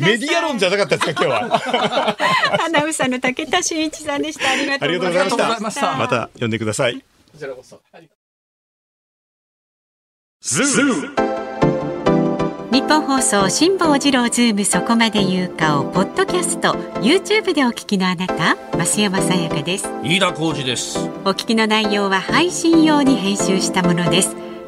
[0.00, 2.16] メディア論じゃなかったですか、今日は。
[2.64, 4.50] アナウンサーの武田真一さんでした。
[4.50, 5.24] ありがとうござい
[5.60, 5.74] まし。
[5.74, 6.94] たたまた呼んでください。
[6.96, 7.02] こ
[7.38, 7.80] ちらこそ。
[12.72, 24.34] ニッポン放送辛坊治郎ズームそこまで言うかをポッドキャスト YouTube でお聞きのあなた増山さやかです飯田浩二ですお聞きの内容は配信用に編集したものです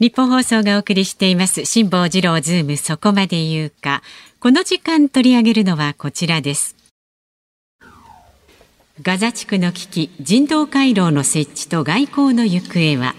[0.00, 1.66] ニッポン放送がお送りしています。
[1.66, 4.02] 辛坊治郎ズームそこまで言うか。
[4.40, 6.74] この時間取り上げるのはこちらです。
[9.02, 13.14] ガザ地区の危機人道回廊の設置と外交の行方は？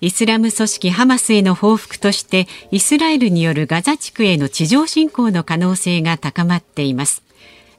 [0.00, 7.22] イスラム組織ハマスへの報復としてイスラエルによるガザ地区への地上侵攻の可能性が高まっています。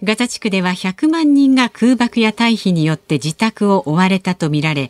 [0.04, 4.90] ガザ地区では100万人が空爆や退避によって自宅を追われたとみられ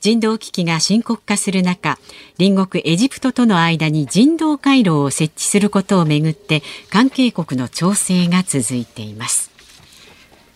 [0.00, 1.98] 人道危機が深刻化する中
[2.38, 9.50] 隣国エジプトとの間に人道回廊を設置することをめぐって関係国の調整が続いています。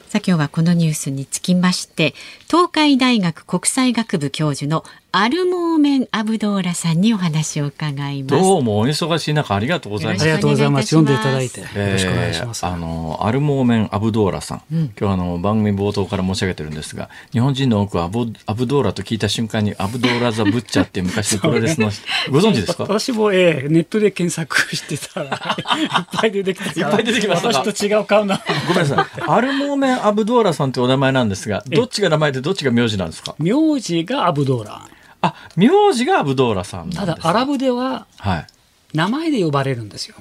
[0.09, 2.15] さあ今日はこのニュースにつきまして
[2.47, 4.85] 東海大学国際学部教授の
[5.17, 8.35] アルモーメン・アブドーラさんにお話を伺います。
[8.35, 10.23] どうもお忙しい中ありがとうございます。
[10.23, 12.67] ありがとうございます読んでいただいてよろしくお願いします。
[12.67, 21.91] えーあのアルモーメン・アブドーラさん、今日あの番組冒頭から申し上げてるんですが日本人の多くはアブアブドーラと聞いた瞬間にアブドーラ・ザ・ブッチャーっていう昔のプロレスの
[22.33, 22.83] ご存知ですか？
[22.83, 26.65] 私も、ええネットで検索してたら、 いっぱい出てきた。
[26.81, 27.59] いっぱい出てきましたか？
[27.61, 28.43] 私と違う顔な。
[28.67, 33.37] ごめんなさいアルモーメン・アブドーラさんというお名前なんですがどっちが名前でどっちが名字なんですか？
[33.39, 34.83] 名字がアブドーラ。
[35.25, 38.47] あ名字がアブドーラさんただ、アラブでははい。
[38.93, 40.14] 名前で呼ばれるんですよ。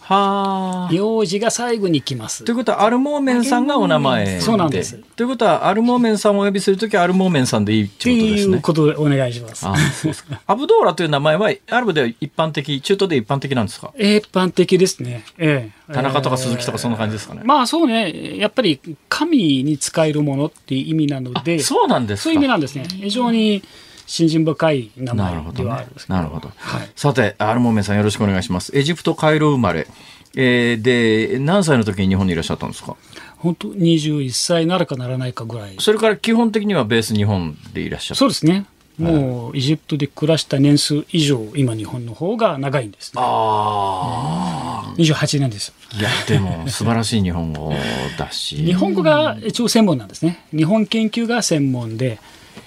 [0.00, 0.92] はあ。
[0.92, 2.42] 名字が最後に来ます。
[2.44, 2.54] とい。
[2.54, 4.96] うことはアルモーメンさんがお名前そうなんです。
[5.16, 8.60] ということはアルモーメンさんをお呼びするときはアルモーメンさんでいいっっていうことですね。
[8.60, 9.68] ことでお願いします。
[9.68, 10.40] あそうですか。
[10.46, 13.92] アブドーラという名前はアラブでは一般的中東で一般的なんですか？
[13.98, 15.24] 一般的ですね。
[15.36, 15.92] ええ。
[15.92, 18.80] 田中とか鈴木とかそんな感じですかね、まあそうね、やっぱり
[19.10, 22.24] 神に使えるものっていう意味なので、そうなんですか。
[22.24, 22.86] そういう意味なんですね。
[22.88, 23.62] 非常に
[24.08, 26.06] 信心深い名なるほどね前ではあるんです。
[26.06, 26.16] けど。
[26.16, 26.50] なるほど。
[26.56, 28.76] はいさて、アルモーメンさんよろしくお願いします。
[28.76, 29.86] エジプトカイロ生まれ。
[30.34, 32.96] えーで、何歳の時に日本にいらっしゃったんですか？
[33.36, 35.76] 本当21歳なるかならないかぐらい。
[35.78, 38.18] それから基本的にはベース日本でいらっしゃった。
[38.18, 38.64] そうですね。
[38.98, 43.22] もうエジプトで暮らした年数以上、今日本の方が長いんですね。
[43.22, 45.72] あ28年です。
[45.94, 45.96] あ。
[45.96, 47.72] いや、でも素晴らしい日本語
[48.18, 48.56] だし。
[48.64, 50.44] 日本語が一応専門なんですね。
[50.52, 52.18] 日本研究が専門で、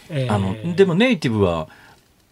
[0.09, 0.33] えー。
[0.33, 1.67] あの、でもネイティブは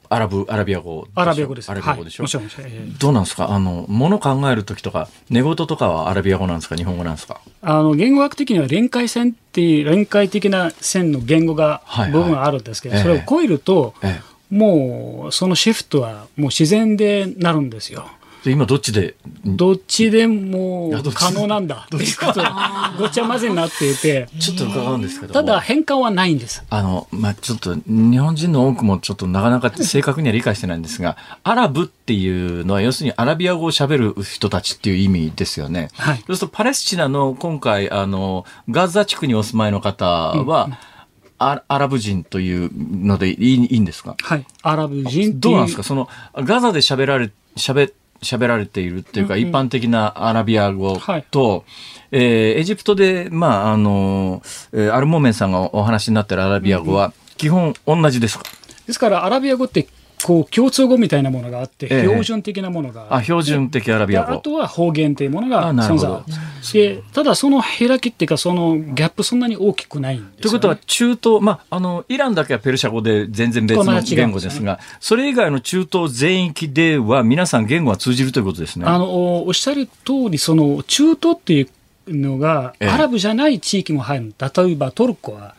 [0.10, 1.70] アラブ、アラビア語アラビア語です。
[1.70, 2.68] アラビア語でしょ、はい、もちろんもちろん。
[2.68, 2.98] えー。
[2.98, 3.52] どうなんですか？
[3.52, 6.76] あの、もの考える時とか、寝言とかはアラビア語なんですか？
[6.76, 7.42] 日本語なんですか？
[7.62, 12.12] あの言語学的には連界線っていう連界的な線の言語がはいはい。
[12.12, 13.02] 部分があるんですけど、ええ。
[13.04, 14.20] それを超えると、え。
[14.50, 18.10] もうそのシフトはもう自然でなるんですよ。
[18.42, 18.46] え。
[18.46, 19.16] で今どっちで、
[19.46, 25.34] どっちでも可能なんだ っていうことがごちゃ混ぜになっていて、ちょっと伺うんですけども。
[25.34, 26.64] ただ変換はないんです。
[26.70, 32.28] あの、まあ、ちょっと、日本人の多くもちょっとなかなか正確には理解してないんですが、アラブってい
[32.62, 35.90] うのは、要するにアラビア語を喋る人たちっていう意味ですよね。
[35.98, 40.70] はいそうすると、パレスチナの今回、あの、ガザ地区にお住まいの方は、
[41.42, 42.70] アアラブ人という
[43.06, 44.16] のでいいいいんですか？
[44.22, 44.46] はい。
[44.62, 45.84] アラブ人どうなんですか？
[45.84, 51.26] その、ガザで喋られ、喋、喋られているっていうか、一般的なアラビア語はい。
[51.32, 51.64] と、
[52.12, 54.42] えーエジプトで、まあ、あの、
[54.74, 58.44] えーアルモーメンさんがお話になってるアラビア語は、基本同じですか？
[58.88, 59.88] ですからアラビア語って
[60.24, 62.02] こう共通語みたいなものがあって、ええ。
[62.02, 64.42] 標準的なものがあ、標準的アラビアあ語。
[64.42, 66.10] とは方言というものが存在。
[66.74, 78.86] でただその開きっていうかそのギャップそんなに大きくないんですよ、ね、ということは、中東、まあ、あの、イランだけはペルシャ語で全然別の言語ですが、それ以外の中東全域では、皆さん言語は通じるということですね。
[78.86, 81.70] あのおおっしゃる通りその中東っていう
[82.16, 82.90] のが、ええ。
[82.90, 85.56] アラブじゃない地域も入る例えばトルコは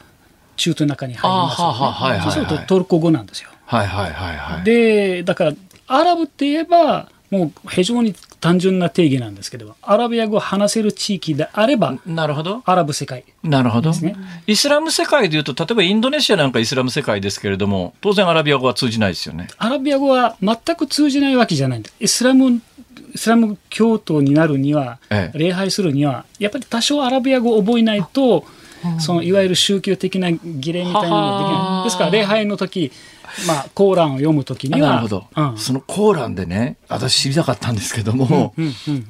[0.57, 1.73] 中東の中に入りますよね。
[1.73, 2.33] あはははいはいはい。
[2.33, 4.65] そうするとトルコ語なんですよはいはいはいはい。
[4.65, 5.53] でだから
[5.87, 12.63] アラブって言えばもう非常に単純な定義なんですけどアラビア語を話せる地域であればなるほど。
[12.65, 13.93] アラブ世界なるほど、
[14.49, 19.47] イスラム世界でいうと、例えばインドネシアなんかイスラム世界ですけれども、当然アラビア語は通じないですよね。
[19.59, 21.95] アラビア語は全く通じないわけじゃないんです。
[22.01, 22.61] イスラム、イ
[23.15, 28.45] スラム教徒になるには、ええ礼拝するには、やっぱり多少アラビア語を覚えないと、
[28.99, 31.85] そのいわゆる宗教的な儀礼みたいなのができない。
[31.85, 32.91] ですから礼拝の時、
[33.47, 35.59] まあ、コーランを読む時あにはなるほど、うん。
[35.59, 38.55] そのコーランでね私知りたかったんですけども、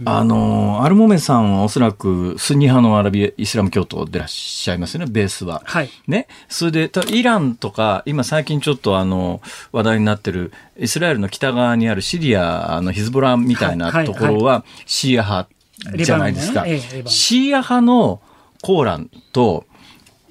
[0.04, 5.62] あのアルモメさんはおそらくスンニ派のアラビアイスラム教徒でいらっしゃいますよねベースは。
[5.64, 5.90] はい。
[6.06, 9.40] ね、それでたイランとか今最近ちょっとあの
[9.72, 15.50] 話題になってるイスラエルの北側にあるシリアのヒズボラみたいなところはシーア派
[15.96, 16.64] じゃないですか。
[17.06, 18.20] シーア派の
[18.62, 19.64] コーランと、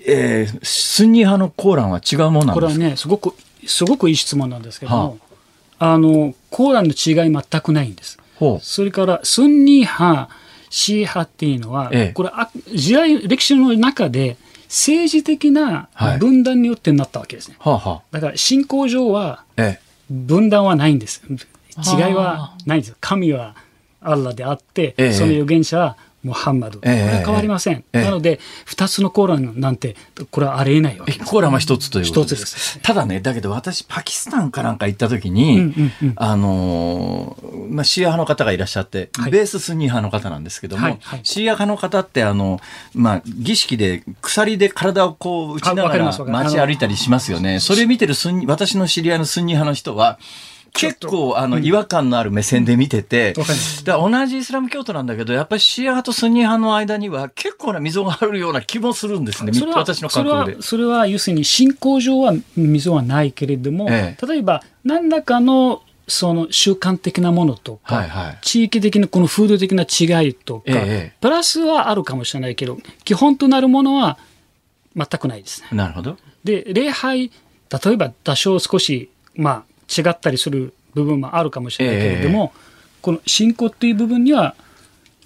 [0.05, 3.35] えースンニ派のコーランは違うものなんこれはですかねすごく
[3.65, 5.19] すごくいい質問なんですけどはも、
[5.79, 8.17] あのコーランの違い全くないんです。
[8.61, 10.29] それからスンニ派、
[10.69, 14.37] シー派っていうのは、ええこれあ時代歴史の中で
[14.67, 17.57] 政治的なはい分断によってなったわけですね。
[17.59, 21.21] はあ、はあ、だから信仰上はええ分断はないんです。
[21.29, 22.95] 違いはないんです。
[22.99, 23.55] 神は
[24.01, 26.79] アッラであって、ええその預言者はムハンマド。
[26.79, 27.83] こええれは変わりません。
[27.93, 29.95] ええなので、二つのコーランなんて、
[30.31, 31.29] これはありえないわけえです。
[31.29, 32.35] コーランは一つということです。
[32.35, 42.59] 一つですただね、だけど私、パキスタンかなんか行った時に、うんうんうんあのーまあ、シーア派の方がいらっしゃって、はいベーススンニ派の方なんですけども、はいはいシーア派の方って、あの、
[42.93, 47.59] まあ、儀式で鎖で体をこう打ちながら街歩いたりしますよね。
[47.59, 50.19] それ見てるスンニ私の知り合いのスンニ派の人は、
[50.73, 53.33] 結構あの違和感のある目線で見てて、
[53.85, 60.57] 同じイスラム教徒なんだけど、やっぱりシーア派とスンニ派の間には結構な溝があるような気もするんですね、それは私のそれ感覚で。
[60.57, 60.63] は。
[60.63, 64.25] それは要するに信仰上は溝はないけれども、ええ。
[64.25, 68.37] 例えば何らかのその習慣的なものとか、はいはい。
[68.41, 71.17] 地域的なこの風土的な違いとか、ええ。
[71.21, 74.17] プラスはあるかもしれないけど基本となるものは
[74.95, 75.67] 全くないですね。
[75.71, 76.17] なるほど。
[76.43, 77.31] で礼拝
[77.69, 79.63] 例えば多少少し、まあ、
[79.97, 82.53] 違ったりする部分もあるかもしれないけれども、
[83.01, 84.55] この信仰っていう部分には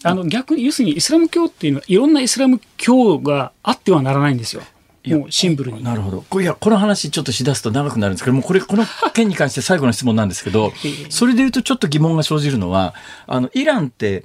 [0.04, 4.62] あの逆に要するにイスラム教っていうのはいろんなイスラム教があってはならないんですよ。
[5.10, 5.84] やもうシンプルに。
[5.84, 6.24] なるほど。
[6.30, 10.72] これいや、この話ちょっとしだすと長くなるんですけども、これ、この件に関して最後の質問なんですけど、
[11.10, 12.94] それで言うとちょっと疑問が生じるのは、
[13.28, 14.24] あの、イランって、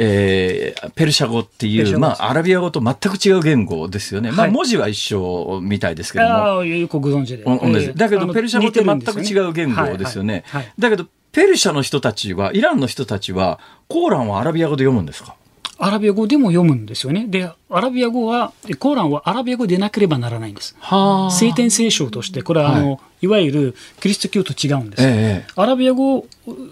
[0.00, 4.30] えーペルシャ語っていう、まあ、アラビア語と全く違う言語ですよね。
[4.30, 6.30] まあ、はい文字は一緒みたいですけども。
[6.30, 7.42] ああ、よくご存知で。
[7.44, 10.72] お同だけど、ペルシャ語って全く違う言語ですよねはいはいはい。
[10.78, 15.34] だけど、ペルシャの人たちは、イランの人たちは、コーランはアラビア語で読むんですか？
[15.80, 17.26] アラビア語でも読むんですよね。
[17.28, 20.76] で、アラビア語は、コーランはアラビア語でなければならないんです。
[20.80, 25.02] は聖典聖書として、これはあの、い、わゆるキリスト教と違うんです。
[25.04, 26.26] ええアラビア語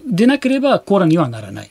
[0.05, 1.69] でなければコーランにはならない。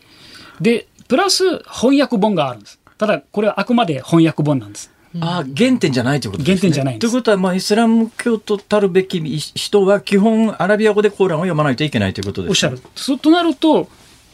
[0.60, 2.78] で、プラス翻訳本があるんです。
[2.98, 4.90] ただ、これはあくまで翻訳本なんです。
[5.20, 6.56] あ原点じゃないということですね。
[6.56, 12.80] 原点じゃないということは、まあ、イスラム教徒たるべき人は、基本、アラビア語でコーランを読まないといけないということです、おっしゃる。
[12.94, 13.88] そうとなると、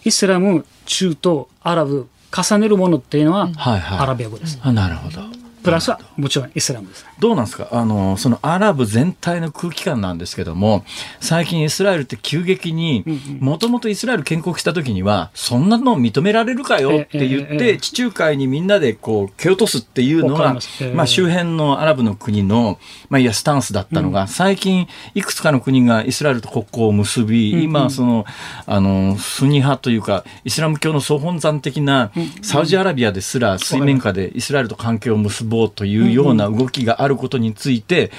[0.05, 4.59] イスラム、中東、アラブ、重ねるものっていうのは、はいはいアラビア語です。
[4.63, 5.42] あなるほど。
[5.63, 7.07] プラスは、もちろんイスラムです。
[7.19, 7.69] どうなんですか？
[7.71, 10.85] あの、そのアラブ全体の空気感なんですけども、
[11.21, 13.05] 最近イスラエルって急激に、
[13.41, 20.57] もともとイスラエル建国した時には、そんなの認められるかよって言って、地中海にみんなでこう蹴落とすっていうのが
[20.95, 28.25] まあ周辺のアラブの国の、まあいや、スタンスだったのが、最近いくつかの国がイスラエルと国交を結び、今、その、
[28.67, 32.11] あの、スニ派というか、イスラム教の総本山的な
[32.43, 38.11] サウジアラビアですら水面下でイスラエルと関係を結ぼうというような動きがあることについて、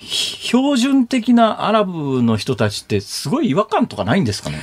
[0.00, 4.58] 標準的なアラブの人たちってすごい違和感とかないんですかね？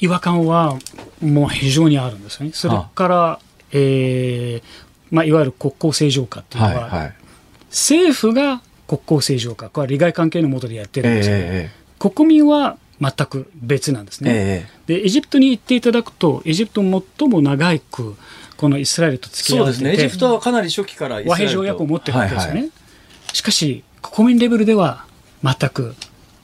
[0.00, 0.78] 違和感は
[1.20, 2.50] もう非常にあるんですね。
[2.52, 3.38] それから、
[3.72, 4.62] えー
[5.10, 7.14] まあ、いわゆる国交正常化っていうのは、はい。
[7.70, 14.32] 政府が国交正常化、これは利害関係のもとでやってるんですけど、え国民は全く別なんですえね。
[14.34, 18.16] ええでエジプトに行っていただくと、エジプト最も長く
[18.58, 20.04] このイスラエルと付き合ってて、そうですね。
[20.04, 22.60] エジプトはかなり初期から和平条約を持ってるわけですよね。
[22.60, 22.72] はいはい
[23.32, 25.04] しかし、国民レベルでは
[25.42, 25.94] 全く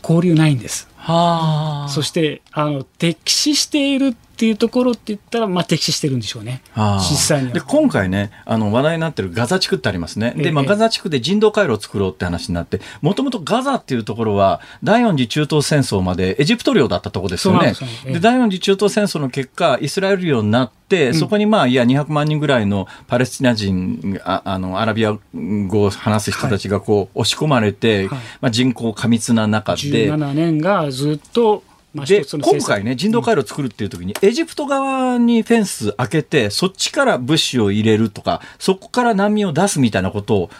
[0.03, 0.89] 交流ないんです。
[0.97, 1.89] はあ。
[1.89, 7.66] そしてあの敵視しているっていうところって言ったら、まあ、敵視してるんでしょうね、実際にでは。
[7.66, 10.35] 今回ね、あの話題になってるガザ地区ってありますね。
[10.37, 17.74] で、まあ、ええガザ地区で人道回廊を作ろうって話になって、もともとガザっていうところは、第四次中東戦争までエジプト領だったところですよね。
[18.05, 29.80] でね第四次中東戦争の結果、イスラエル領になって、そこにまあ、いや、200万人ぐらいのパレスチナ人、ああの、アラビア語を話す人たちがこう、押し込まれて、はいまあ、人口過密な中で、
[30.11, 31.62] 17年がずっと、
[31.95, 40.51] まあ、で今回ね、人道回廊を作るっていう時に、エジプト側にフェンス開けて、そっちから物資を入れるとか、そこから難民を出すみたいなことを、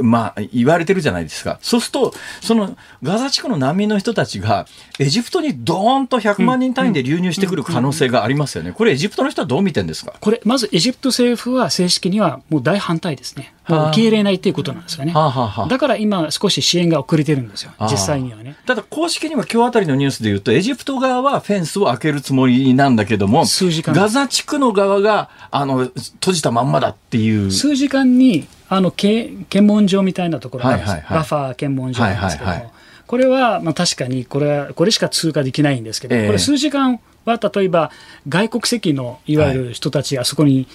[0.00, 1.58] まあ、言われてるじゃないですか。
[1.62, 4.66] そうすると、その、ガザ地区の難民の人たちが、
[4.98, 8.72] エジプトにドーンと100万人単位で流入してくる可能性がありますよね。
[8.72, 10.14] これ、エジプトの人はどう見てんですか？
[10.20, 13.53] これ、まずエジプト政府は正式にはもう大反対ですね。
[13.68, 15.12] を受け入れないということなんですよね。
[15.12, 18.56] だから今少し支援が遅れてるんですよ実際にはね。
[18.66, 23.94] ただ公式には今日あたりのニュースで言うと、エジプト側はフェンスを開けるつもりなんだけども、数時間。
[23.94, 27.50] ガザ地区の側が、あの、閉じたまんまだっていう。
[27.50, 31.18] 数時間にあのけ検問所みたいなところがあるんですよ、はいはいはい。
[31.18, 32.74] ラファ検問所なんですけども、はいはいはい。
[33.06, 36.26] これはまあ確かにこれはこれしか通過できないんですけど、ええ。
[36.26, 37.90] これ数時間は例えば
[38.28, 40.66] 外国籍のいわゆる人たち、あそこに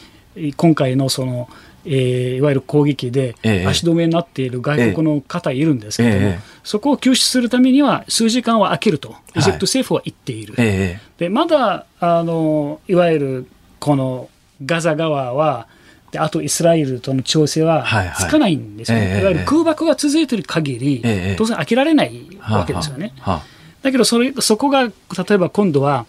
[0.55, 1.49] 今回のその、
[1.85, 3.67] えーいわゆる攻撃でええ。
[3.67, 6.39] 足止めになっている外国の方いるんですけども、ええ。
[6.63, 9.15] そこを救出するためには数時間は空けると。
[9.35, 10.55] エジプト政府は言っている。
[10.57, 13.47] えでまだあのいわゆる
[13.79, 14.29] この
[14.65, 15.67] ガザ側は
[16.11, 18.27] であとイスラエルとの調整ははいはい。
[18.27, 23.13] つかないんですよ、ええいわゆる空爆が続いている限り、ええ当然開けられないわけですよね。
[23.19, 23.43] はあは
[23.81, 24.91] だけどそれそこが例
[25.31, 26.05] えば今度は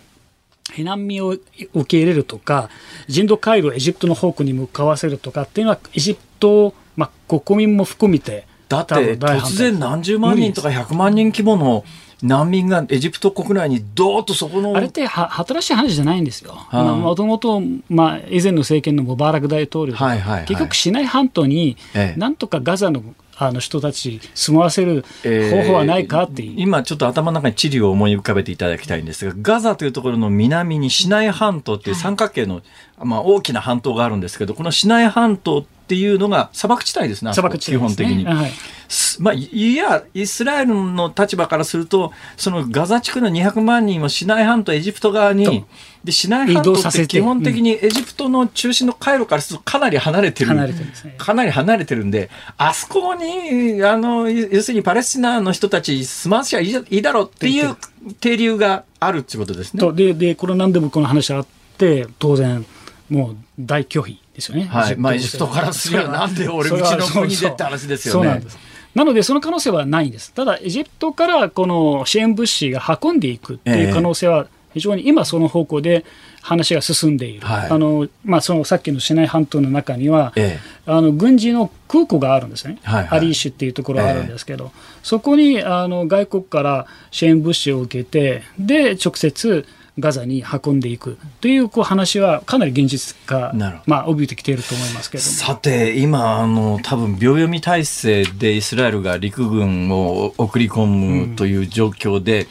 [0.70, 1.40] 避難民を受
[1.86, 2.70] け入れるとか
[3.08, 11.84] 人道回廊をエジプトの方向に向かわせるとかっていうのはエジプト、まあ、国民も含めてだって突対然何十万人とか100万人規模の
[12.22, 14.76] 難民がエジプト国内にどーっとそこの。
[14.76, 16.54] あれっては新しい話じゃないんですよ。
[16.70, 23.02] あもともと、まあ、以前の政権のムバーラク大統領で、はいはいはい結局、シナイ半島にええなんとかガザの
[23.42, 26.42] あの人たち住まわせる方法はないかって。
[26.42, 32.60] えー今ちょっと頭の中に地理を思い浮かべていただきたいんですが、ガザというところの南にシナイ半島っていう三角形の、
[33.02, 38.24] まあ、大きな半島があるんですけど、このシナイ半島っていうのが砂漠地帯ですね、砂漠地帯ね基本的に。
[38.24, 38.50] はい
[38.90, 45.64] すまあ、いや、イスラエルの立場からすると、そのガザ地区の200万人をシナイ半島、エジプト側とに、
[46.02, 50.54] でシナイ半島ってて基本的にエジプトの中心の回路からするとかなり離れてる。
[50.54, 50.74] ね
[51.18, 57.76] かなり離れてるんで、あそこに、あの、要するにパレスチナの人たち住まわせばいいいいだろうっていう
[58.18, 59.80] 定流があるっていうことですね。
[59.80, 61.46] とででこれ何でもこの話あっ
[61.78, 62.66] て当然
[63.10, 64.64] もう大拒否ですよね。
[64.64, 64.96] はい。
[64.96, 68.20] まあエジプトからすればなんで俺うちの国でって話ですよね。
[68.20, 68.58] そうなんです。
[68.94, 70.32] なのでその可能性はないんです。
[70.32, 76.04] ただエジプトからこの支援物資が運んでいくっていう可能性は非常に今その方向で
[76.42, 77.46] 話が進んでいる。
[77.46, 77.70] はい。
[77.70, 83.18] あのまあそのさっきのシナイ半島の中には、えあの軍事の空港があるんですね、はいはい。
[83.18, 89.66] アリーシュっていうところがあるんですけど、そこにあの外国から支援物資を受けて、で直接
[89.98, 93.52] ガザに運んでいくというこう話はかなり現実化
[93.86, 95.36] まあ、帯びてきていると思いますけれども。
[95.36, 102.46] さて、今、あの、多分秒読み体制でイスラエルが陸軍を送り込むという状況で、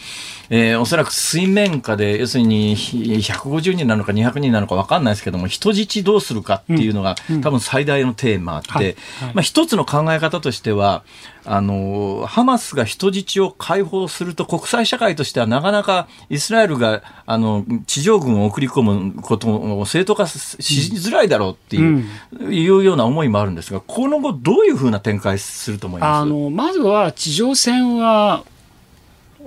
[0.52, 8.86] えーおそらく水面下で、要するにひ150人なのか200人なのか分かんないですけども、人質どうするかっていうのが、多分最大のテーマで、はい。
[8.86, 8.96] はい。
[9.36, 11.04] まあ、一つの考え方としては、
[11.46, 20.38] あの、ハマスが人質を解放すると国際社会としてはなかなかイスラエルが、あの、地上軍を送り込むことを正当化し
[20.96, 22.06] づらいだろうっていう、
[22.52, 26.22] いうような思いもあるんですが、この後どういうふうな展開すると思います？
[26.22, 28.44] あのまずは地上戦は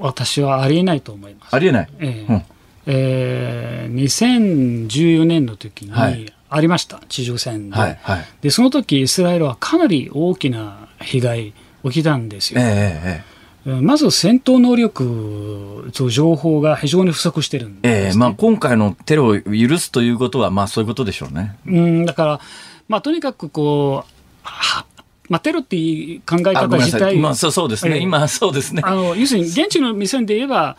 [0.02, 1.54] 私はありえないと思います。
[1.54, 1.88] ありえない？
[2.00, 2.42] ええうん
[2.86, 8.24] えー2014年の時はいにありました、地上戦で,、はい、はい。
[8.42, 13.32] でその時イスラエルはかなり大きな被害起きたんですよ、ええええ
[13.80, 21.56] まず戦闘能力と情報が非常に不足してるんえええです、えまあ今回のテロを許すということは、まあそういうことでしょうね。
[21.66, 22.40] うんだから、
[22.88, 24.84] まあ、とにかくこうは
[25.32, 26.68] まあ、テロっていう考え方。
[26.76, 27.94] 自体まあそうですね。
[27.94, 28.02] ええ。
[28.02, 28.82] 今そうですね。
[28.84, 30.76] あの要するに現地の目線で言えば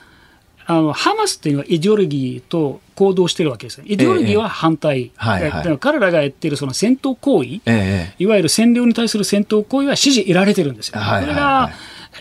[0.68, 5.78] あのハマスっていうのはイデオロギーと行動してるわけですよイデオロギーは反対、はいはい。
[5.80, 8.16] 彼らがやってるその戦闘行為、ええ。
[8.20, 11.00] いわゆる占領に対する戦闘行為は支持得られてるんですよ。
[11.00, 11.26] はいはいはい。
[11.26, 11.72] これが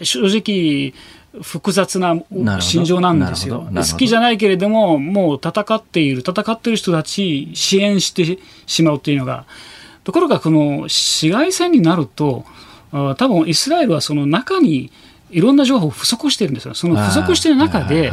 [0.03, 0.95] 正直
[1.43, 2.17] 複雑な
[2.61, 3.69] 心情なんですよ。
[3.71, 9.45] 好きじゃないけれどももう戦っている戦っている人たち支援してしまうというのが
[10.05, 12.45] ところがこの市街戦になると
[12.93, 14.91] あ多分イスラエルはその中に
[15.31, 16.75] いろんな情報を不足してるんですよ。
[16.75, 18.13] その不足している中で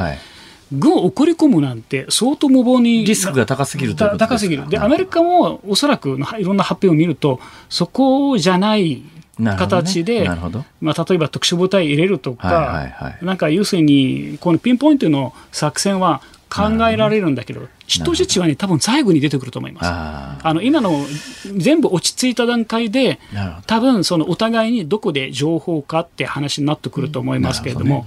[0.71, 4.35] 軍を送り込むなんて相当無謀にリスクが高すぎるということですか？
[4.35, 4.69] 高すぎる。
[4.69, 9.01] で、アメリカもおそらくいろんな発表を見ると、そこじゃない
[9.57, 10.29] 形で、
[10.79, 13.25] まあ、例えば特殊部隊入れるとか、はいはいはい。
[13.25, 19.86] なんか要するに、このピンポイントの作戦は考えられるんだけど、人質はね、多分最後に出てくると思います。
[19.88, 21.06] ああの今の
[21.58, 23.20] 全部落ち着いた段階で
[23.68, 28.06] 多分そのお互いにどこで情報かって話になってくると思いますけれども、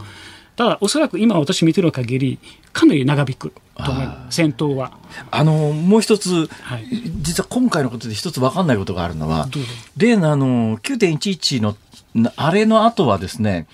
[0.56, 2.38] ただ、おそらく今私見てる限り、
[2.72, 4.92] かなり長引くと思います、戦闘は。
[5.30, 6.86] あのもう一つ、はい。
[7.20, 9.48] 実は今回のことで一つ分かんないことがあるのは
[9.96, 11.76] 例のあの9.11の
[12.14, 13.66] なあれの後はですね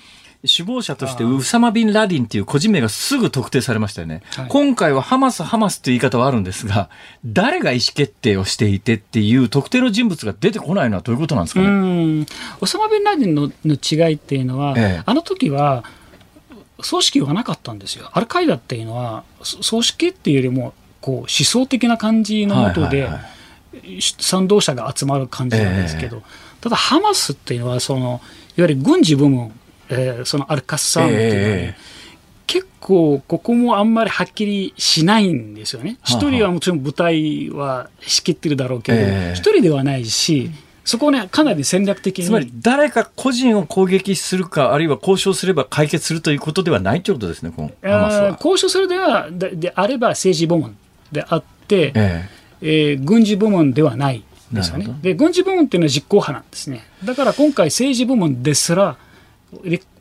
[0.49, 4.23] 首謀者としてウサマ・ビン・ラディンっていう個人名がすぐ特定されましたよね。
[4.31, 6.89] はい今回はハマス、ハマスっていう言い方はあるんですが、
[7.25, 12.21] 誰が意思決定をしていてっていう特定の人物が出てこないのはどういうことなんですかうね。
[12.23, 12.27] ん、
[12.61, 15.85] オサマ・ビンラディンのの違いっていうのは、ええあの時は
[16.89, 18.11] 組織がなかったんですよ。
[18.13, 23.21] アルカイダっていうのはそ組織っていうよりもこう思想的な感じのもとで、はいはいは
[24.19, 26.23] 賛同者が集まる感じなんですけど、
[26.61, 28.21] ただハマスっていうのはその
[28.57, 29.53] いわゆる軍事部門、
[29.91, 31.99] えーそのアルカッサームっていうのはね、え
[32.47, 35.99] 結構ここもあんまりはっきりしないんですよね。
[36.03, 40.51] はあ一人はもちろん部隊は仕切ってるだろうけど、ええ一人ではないし、
[40.89, 42.25] そこをね、かなり戦略的に。
[42.25, 48.33] つまり誰か個人を攻撃するか、あるいは交渉すれば解決するということではないということですね、この。
[48.37, 50.75] 交渉するではでであれば政治部門
[51.13, 52.29] であって、え
[52.63, 54.79] えー軍事部門ではないですよ。
[54.79, 56.87] ねで軍事部門っていうのは実行派なんですね。
[57.05, 59.08] だから今回政治部門ですらえ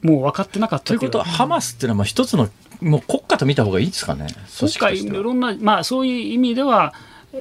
[0.01, 2.49] もう分かってなかったということは、ハマスっていうのはまあ一つの
[2.81, 4.27] もう国家と見た方がいいですかね、
[4.59, 6.93] 組今回いろんな、まあ、そういう意味では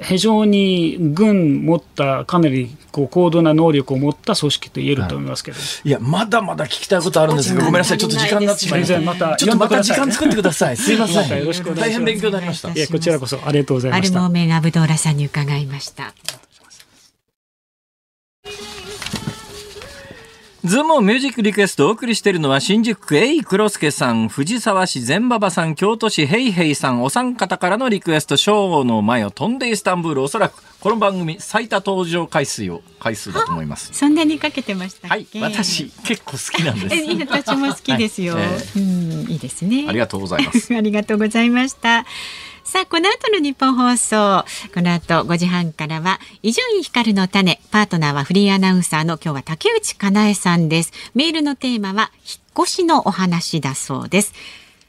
[0.02, 9.00] 非常に軍持ったかなりこう高度な能力を持った組織と言えると思いますけど、いや、まだまだ聞きたいことあるんですけど、ごめんなさい、ちょっと時間になってしまいました。
[9.00, 10.76] またちょっとまた時間作ってください。
[10.78, 11.74] すいませまたよろしくおん。
[11.76, 12.70] 願いします大変勉強になりました。
[12.70, 14.32] いやこちらこそありがとうございましたアルモー。
[14.32, 16.14] メンアブドーラさんに伺いました。
[20.66, 33.94] ズームミュージックリクエストをお送りしているのは新宿区エイ黒助さん、藤沢市善馬場さん、京都市ヘイヘイさん、お三方からのリクエスト、ショーの前を飛んでイスタンブール、おそらくこの番組最多登場回数を、回数だと思います。
[33.94, 36.96] そんなにかけてましたっはいけ。、私結構好きなんです。
[37.30, 38.34] 私も好きですよ。
[38.34, 39.86] はいえうん、いいですね。
[39.88, 40.66] ありがとうございます。
[40.74, 42.04] ありがとうございました。
[42.66, 44.44] さあ、この後の日本放送、
[44.74, 50.92] この後5時半からは、伊集院光の種、パートナーはフリーアナウンサーの今日は竹内かなえさんです。
[51.14, 54.34] メールのテーマは、引っ越しのお話だそうです。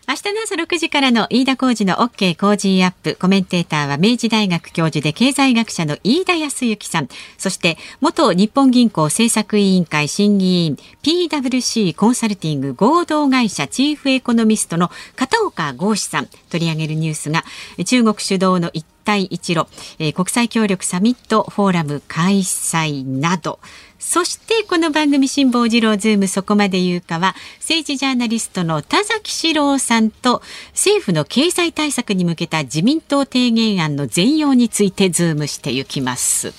[0.10, 3.18] 明日の朝6時からの飯田浩二の OK 工事アップ。
[3.20, 7.10] コメンテーターは明治大学教授で経済学者の飯田康之さん。
[7.38, 16.30] そして、元日本銀行政策委員会審議員 PWC コンサルティング合同会社チーフエコノミストの片岡剛志さん。
[16.50, 17.44] 取り上げるニュースが、
[17.84, 19.68] 中国主導の一帯一路、
[20.00, 23.60] えー国際協力サミットフォーラム開催など、
[24.00, 30.42] そしてこの番組辛坊治郎ズームそこまで言うかは政治ジャーナリストの田崎史郎さんと
[30.72, 36.54] 政府の経済対策に向けた自民党提言案の全容についてズームしていきます。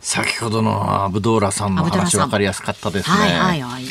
[0.00, 3.16] 先ほどのアブドーラさんの話分かりやすかったですね。
[3.16, 3.84] はいはいはい。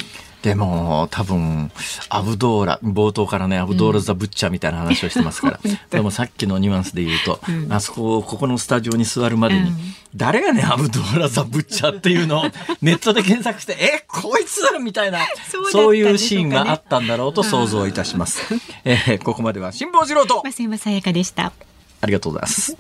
[0.44, 1.72] でも多分
[2.10, 7.40] アブドーラ冒頭からねアブドーラ・ザ・ブッチャーみたいな話をしてますから、 でもさっきのニュアンスで言うと、
[7.70, 9.72] あそこここのスタジオに座るまでに、
[10.14, 12.44] 誰がねアブドーラ・ザ・ブッチャーっていうのを
[12.84, 15.20] ネットで検索してえこいつみたいな
[15.72, 18.42] そういうシーンがあったんだろうと想像いたします。
[18.84, 21.54] えーここまでは辛坊治郎と増山さやかでした。
[22.02, 22.76] ありがとうございます。